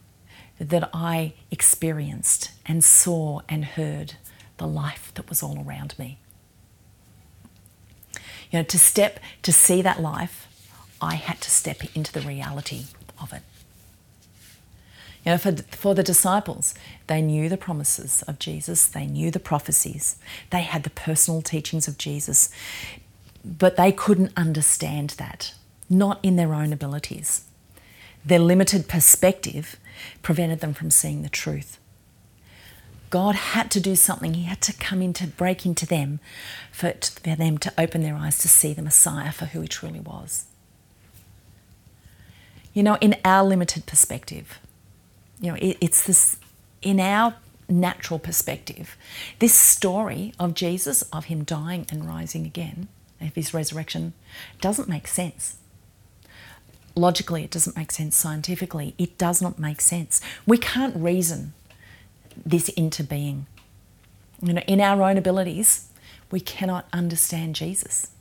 that 0.60 0.88
I 0.94 1.34
experienced 1.50 2.52
and 2.64 2.84
saw 2.84 3.42
and 3.50 3.66
heard 3.66 4.14
the 4.58 4.68
life 4.68 5.12
that 5.16 5.28
was 5.28 5.42
all 5.42 5.66
around 5.66 5.98
me. 5.98 6.20
You 8.52 8.60
know, 8.60 8.64
to 8.64 8.78
step, 8.78 9.20
to 9.42 9.52
see 9.52 9.82
that 9.82 10.00
life, 10.00 10.48
I 11.02 11.16
had 11.16 11.42
to 11.42 11.50
step 11.50 11.82
into 11.96 12.14
the 12.14 12.22
reality 12.22 12.84
of 13.20 13.34
it. 13.34 13.42
You 15.26 15.32
know, 15.32 15.38
for, 15.40 15.54
for 15.76 15.96
the 15.96 16.04
disciples, 16.04 16.76
they 17.08 17.20
knew 17.20 17.50
the 17.50 17.58
promises 17.58 18.22
of 18.28 18.38
Jesus, 18.38 18.86
they 18.86 19.08
knew 19.08 19.32
the 19.32 19.40
prophecies, 19.40 20.18
they 20.52 20.62
had 20.62 20.84
the 20.84 20.92
personal 20.92 21.42
teachings 21.42 21.88
of 21.88 21.98
Jesus, 21.98 22.52
but 23.44 23.76
they 23.76 23.92
couldn't 23.92 24.34
understand 24.38 25.16
that, 25.18 25.56
not 25.90 26.20
in 26.24 26.36
their 26.36 26.54
own 26.54 26.72
abilities. 26.72 27.46
Their 28.26 28.40
limited 28.40 28.88
perspective 28.88 29.78
prevented 30.22 30.60
them 30.60 30.74
from 30.74 30.92
seeing 30.92 31.22
the 31.24 31.30
truth. 31.30 31.80
God 33.10 33.36
had 33.36 33.72
to 33.72 33.80
do 33.80 33.96
something. 33.96 34.36
He 34.36 34.44
had 34.44 34.62
to 34.62 34.74
come 34.74 35.02
in 35.02 35.14
to 35.14 35.28
break 35.28 35.66
into 35.66 35.86
them 35.86 36.20
for, 36.72 36.94
them 37.24 37.58
to 37.58 37.74
open 37.78 38.04
their 38.04 38.16
eyes 38.16 38.38
to 38.40 38.48
see 38.48 38.74
the 38.74 38.82
Messiah 38.82 39.32
for 39.32 39.46
who 39.46 39.62
he 39.62 39.68
truly 39.68 40.00
was. 40.00 40.46
You 42.74 42.84
know, 42.84 42.98
in 43.02 43.16
our 43.26 43.44
limited 43.44 43.88
perspective, 43.88 44.60
you 45.40 45.52
know, 45.52 45.58
it, 45.60 45.78
it's 45.82 46.04
this, 46.04 46.38
in 46.82 47.00
our 47.00 47.36
natural 47.68 48.20
perspective, 48.20 48.96
this 49.40 49.54
story 49.54 50.34
of 50.40 50.54
Jesus, 50.54 51.02
of 51.14 51.26
him 51.26 51.44
dying 51.44 51.88
and 51.92 52.08
rising 52.08 52.46
again, 52.46 52.90
of 53.20 53.34
his 53.34 53.54
resurrection, 53.54 54.14
doesn't 54.62 54.88
make 54.88 55.08
sense. 55.08 55.59
Logically, 57.00 57.46
it 57.46 57.52
doesn't 57.52 57.78
make 57.78 57.94
sense. 57.94 58.14
Scientifically, 58.18 58.94
it 58.98 59.18
does 59.18 59.42
not 59.42 59.58
make 59.58 59.80
sense. 59.80 60.20
We 60.46 60.58
can't 60.58 60.94
reason 60.98 61.54
this 62.46 62.68
into 62.70 63.06
being. 63.06 63.48
You 64.42 64.52
know, 64.52 64.62
in 64.68 64.82
our 64.82 65.02
own 65.02 65.18
abilities, 65.18 65.88
we 66.30 66.42
cannot 66.42 66.88
understand 66.92 67.56
Jesus. 67.56 68.12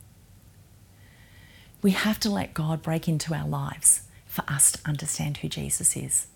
We 1.81 1.91
have 1.91 2.21
to 2.21 2.29
let 2.29 2.53
God 2.53 2.81
break 2.81 3.09
into 3.09 3.33
our 3.33 3.47
lives 3.47 4.03
for 4.25 4.45
us 4.47 4.71
to 4.71 4.79
understand 4.87 5.37
who 5.37 5.49
Jesus 5.49 5.97
is. 5.97 6.27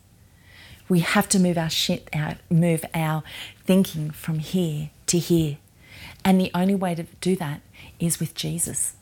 We 0.89 0.99
have 0.99 1.29
to 1.29 1.39
move 1.39 1.57
our 1.57 1.69
shit 1.69 2.09
out, 2.11 2.37
move 2.49 2.83
our 2.93 3.23
thinking 3.65 4.11
from 4.11 4.39
here 4.39 4.89
to 5.07 5.17
here. 5.17 5.59
And 6.25 6.41
the 6.41 6.51
only 6.53 6.75
way 6.75 6.93
to 6.93 7.03
do 7.21 7.37
that 7.37 7.61
is 8.01 8.19
with 8.19 8.35
Jesus. 8.35 8.95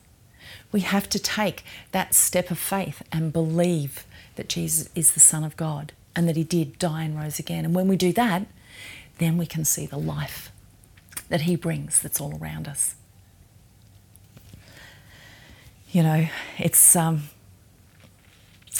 We 0.72 0.80
have 0.80 1.08
to 1.10 1.18
take 1.18 1.64
that 1.92 2.14
step 2.14 2.50
of 2.50 2.58
faith 2.58 3.02
and 3.12 3.32
believe 3.32 4.06
that 4.36 4.48
Jesus 4.48 4.88
is 4.94 5.12
the 5.12 5.20
Son 5.20 5.44
of 5.44 5.56
God 5.56 5.92
and 6.16 6.26
that 6.26 6.36
He 6.36 6.44
did 6.44 6.78
die 6.78 7.04
and 7.04 7.16
rose 7.18 7.38
again. 7.38 7.64
And 7.64 7.74
when 7.74 7.88
we 7.88 7.96
do 7.96 8.12
that, 8.14 8.46
then 9.18 9.36
we 9.36 9.46
can 9.46 9.64
see 9.64 9.86
the 9.86 9.98
life 9.98 10.50
that 11.28 11.42
He 11.42 11.56
brings 11.56 12.00
that's 12.00 12.20
all 12.20 12.38
around 12.40 12.66
us. 12.66 12.94
You 15.90 16.02
know, 16.02 16.28
it's 16.58 16.96
um, 16.96 17.24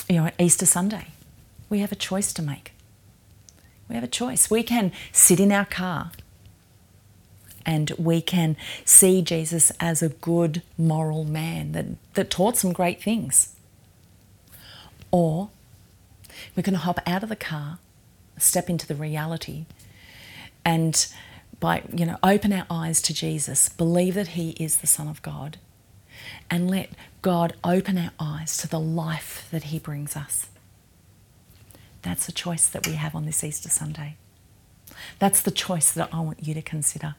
you 0.09 0.16
know 0.16 0.31
Easter 0.38 0.64
Sunday. 0.64 1.09
We 1.68 1.81
have 1.81 1.92
a 1.92 1.96
choice 1.96 2.33
to 2.35 2.42
make. 2.42 2.72
We 3.88 3.94
have 3.94 4.05
a 4.05 4.09
choice. 4.09 4.50
We 4.50 4.62
can 4.62 4.92
sit 5.12 5.38
in 5.38 5.52
our 5.52 5.66
car 5.66 6.12
and 7.64 7.92
we 7.98 8.20
can 8.20 8.57
see 8.85 9.22
Jesus 9.22 9.72
as 9.81 10.03
a 10.03 10.09
good 10.09 10.62
moral 10.77 11.25
man 11.25 11.72
that, 11.72 11.87
that 12.14 12.31
taught 12.31 12.57
some 12.57 12.72
great 12.72 13.03
things. 13.03 13.55
Or 15.11 15.51
we 16.57 16.62
can 16.62 16.75
hop 16.75 17.01
out 17.07 17.22
of 17.22 17.29
the 17.29 17.37
car, 17.37 17.79
step 18.38 18.68
into 18.68 18.87
the 18.87 18.94
reality, 18.94 19.66
and 20.64 21.07
by 21.61 21.83
you 21.94 22.07
know 22.07 22.18
open 22.22 22.53
our 22.53 22.66
eyes 22.70 23.01
to 23.03 23.14
Jesus, 23.14 23.68
believe 23.68 24.14
that 24.14 24.29
he 24.29 24.51
is 24.53 24.79
the 24.79 24.87
Son 24.87 25.09
of 25.09 25.22
God, 25.22 25.59
and 26.51 26.70
let 26.70 26.90
God 27.20 27.55
open 27.62 27.98
our 27.98 28.11
eyes 28.18 28.57
to 28.59 28.68
the 28.68 28.81
life 28.81 29.46
that 29.51 29.64
he 29.64 29.79
brings 29.79 30.16
us. 30.16 30.48
That's 32.03 32.29
a 32.29 32.33
choice 32.33 32.68
that 32.68 32.87
we 32.87 32.94
have 32.94 33.14
on 33.14 33.27
this 33.27 33.44
Easter 33.44 33.68
Sunday. 33.68 34.16
That's 35.18 35.40
the 35.40 35.53
choice 35.53 35.92
that 35.92 36.09
I 36.12 36.20
want 36.20 36.46
you 36.46 36.53
to 36.55 36.62
consider. 36.62 37.14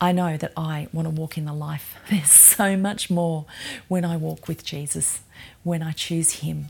I 0.00 0.12
know 0.12 0.36
that 0.36 0.52
I 0.56 0.88
want 0.92 1.06
to 1.06 1.10
walk 1.10 1.38
in 1.38 1.46
the 1.46 1.54
life. 1.54 1.96
There's 2.10 2.30
so 2.30 2.76
much 2.76 3.08
more 3.10 3.46
when 3.88 4.04
I 4.04 4.16
walk 4.16 4.48
with 4.48 4.64
Jesus, 4.64 5.20
when 5.62 5.82
I 5.82 5.92
choose 5.92 6.40
Him, 6.40 6.66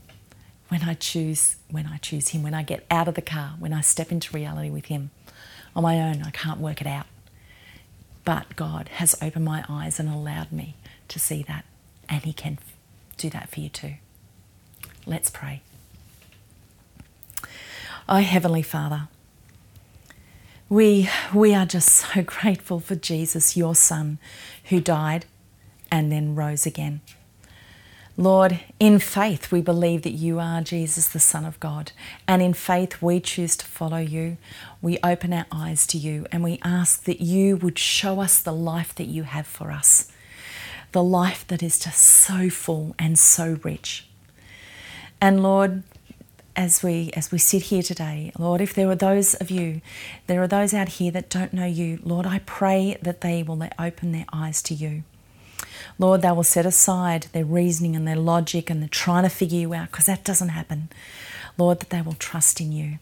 when 0.69 0.83
I 0.83 0.93
choose 0.93 1.57
when 1.69 1.85
I 1.87 1.97
choose 1.97 2.29
Him, 2.29 2.43
when 2.43 2.53
I 2.53 2.63
get 2.63 2.85
out 2.89 3.07
of 3.07 3.15
the 3.15 3.21
car, 3.21 3.55
when 3.59 3.73
I 3.73 3.81
step 3.81 4.11
into 4.11 4.33
reality 4.35 4.69
with 4.69 4.85
Him. 4.85 5.11
On 5.75 5.83
my 5.83 5.99
own, 5.99 6.23
I 6.23 6.31
can't 6.31 6.59
work 6.59 6.81
it 6.81 6.87
out. 6.87 7.05
But 8.23 8.55
God 8.55 8.89
has 8.93 9.15
opened 9.21 9.45
my 9.45 9.63
eyes 9.69 9.99
and 9.99 10.09
allowed 10.09 10.51
me 10.51 10.75
to 11.07 11.19
see 11.19 11.43
that, 11.43 11.65
and 12.09 12.23
He 12.23 12.33
can 12.33 12.59
do 13.17 13.29
that 13.29 13.49
for 13.49 13.59
you 13.59 13.69
too. 13.69 13.95
Let's 15.05 15.29
pray. 15.29 15.61
Oh, 18.09 18.17
Heavenly 18.17 18.61
Father, 18.61 19.09
we, 20.69 21.09
we 21.33 21.53
are 21.53 21.65
just 21.65 21.89
so 22.13 22.23
grateful 22.23 22.79
for 22.79 22.95
Jesus, 22.95 23.57
your 23.57 23.75
Son, 23.75 24.19
who 24.65 24.79
died 24.79 25.25
and 25.91 26.11
then 26.11 26.35
rose 26.35 26.65
again. 26.65 27.01
Lord, 28.19 28.59
in 28.79 28.97
faith, 28.97 29.51
we 29.51 29.61
believe 29.61 30.01
that 30.01 30.13
you 30.13 30.39
are 30.39 30.59
Jesus, 30.61 31.07
the 31.07 31.19
Son 31.19 31.45
of 31.45 31.59
God. 31.59 31.91
And 32.27 32.41
in 32.41 32.53
faith, 32.53 32.99
we 32.99 33.19
choose 33.19 33.55
to 33.57 33.65
follow 33.65 33.99
you. 33.99 34.37
We 34.81 34.97
open 35.03 35.33
our 35.33 35.45
eyes 35.51 35.85
to 35.87 35.99
you 35.99 36.25
and 36.31 36.43
we 36.43 36.59
ask 36.63 37.03
that 37.03 37.21
you 37.21 37.57
would 37.57 37.77
show 37.77 38.19
us 38.19 38.39
the 38.39 38.53
life 38.53 38.95
that 38.95 39.05
you 39.05 39.21
have 39.21 39.45
for 39.45 39.71
us, 39.71 40.11
the 40.93 41.03
life 41.03 41.45
that 41.47 41.61
is 41.61 41.77
just 41.77 41.99
so 41.99 42.49
full 42.49 42.95
and 42.97 43.19
so 43.19 43.59
rich. 43.63 44.07
And 45.21 45.43
Lord, 45.43 45.83
as 46.57 46.81
we 46.81 47.11
as 47.15 47.31
we 47.31 47.37
sit 47.37 47.63
here 47.63 47.83
today, 47.83 48.31
Lord, 48.37 48.59
if 48.59 48.73
there 48.73 48.89
are 48.89 48.95
those 48.95 49.35
of 49.35 49.51
you, 49.51 49.81
there 50.25 50.41
are 50.41 50.47
those 50.47 50.73
out 50.73 50.89
here 50.89 51.11
that 51.11 51.29
don't 51.29 51.53
know 51.53 51.67
you, 51.67 51.99
Lord, 52.03 52.25
I 52.25 52.39
pray 52.39 52.97
that 53.01 53.21
they 53.21 53.43
will 53.43 53.63
open 53.79 54.11
their 54.11 54.25
eyes 54.33 54.63
to 54.63 54.73
you. 54.73 55.03
Lord, 55.99 56.23
they 56.23 56.31
will 56.31 56.43
set 56.43 56.65
aside 56.65 57.27
their 57.31 57.45
reasoning 57.45 57.95
and 57.95 58.07
their 58.07 58.15
logic 58.15 58.69
and 58.69 58.81
they're 58.81 58.89
trying 58.89 59.23
to 59.23 59.29
figure 59.29 59.59
you 59.59 59.73
out 59.73 59.91
because 59.91 60.07
that 60.07 60.23
doesn't 60.23 60.49
happen. 60.49 60.89
Lord, 61.57 61.79
that 61.79 61.91
they 61.91 62.01
will 62.01 62.13
trust 62.13 62.59
in 62.59 62.71
you. 62.71 62.97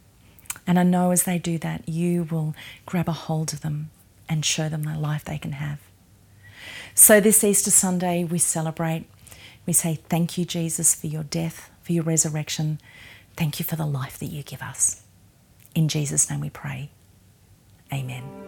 And 0.67 0.77
I 0.77 0.83
know 0.83 1.11
as 1.11 1.23
they 1.23 1.39
do 1.39 1.57
that, 1.59 1.87
you 1.87 2.23
will 2.29 2.55
grab 2.85 3.07
a 3.07 3.13
hold 3.13 3.53
of 3.53 3.61
them 3.61 3.89
and 4.27 4.45
show 4.45 4.67
them 4.67 4.83
the 4.83 4.97
life 4.97 5.23
they 5.23 5.37
can 5.37 5.53
have. 5.53 5.79
So 6.93 7.19
this 7.19 7.43
Easter 7.43 7.71
Sunday, 7.71 8.23
we 8.23 8.37
celebrate. 8.37 9.05
We 9.65 9.73
say, 9.73 9.95
Thank 10.09 10.37
you, 10.37 10.45
Jesus, 10.45 10.95
for 10.95 11.07
your 11.07 11.23
death, 11.23 11.69
for 11.83 11.91
your 11.91 12.03
resurrection 12.03 12.79
Thank 13.37 13.59
you 13.59 13.65
for 13.65 13.75
the 13.75 13.85
life 13.85 14.17
that 14.19 14.27
you 14.27 14.43
give 14.43 14.61
us. 14.61 15.03
In 15.73 15.87
Jesus' 15.87 16.29
name 16.29 16.39
we 16.39 16.49
pray. 16.49 16.89
Amen. 17.91 18.44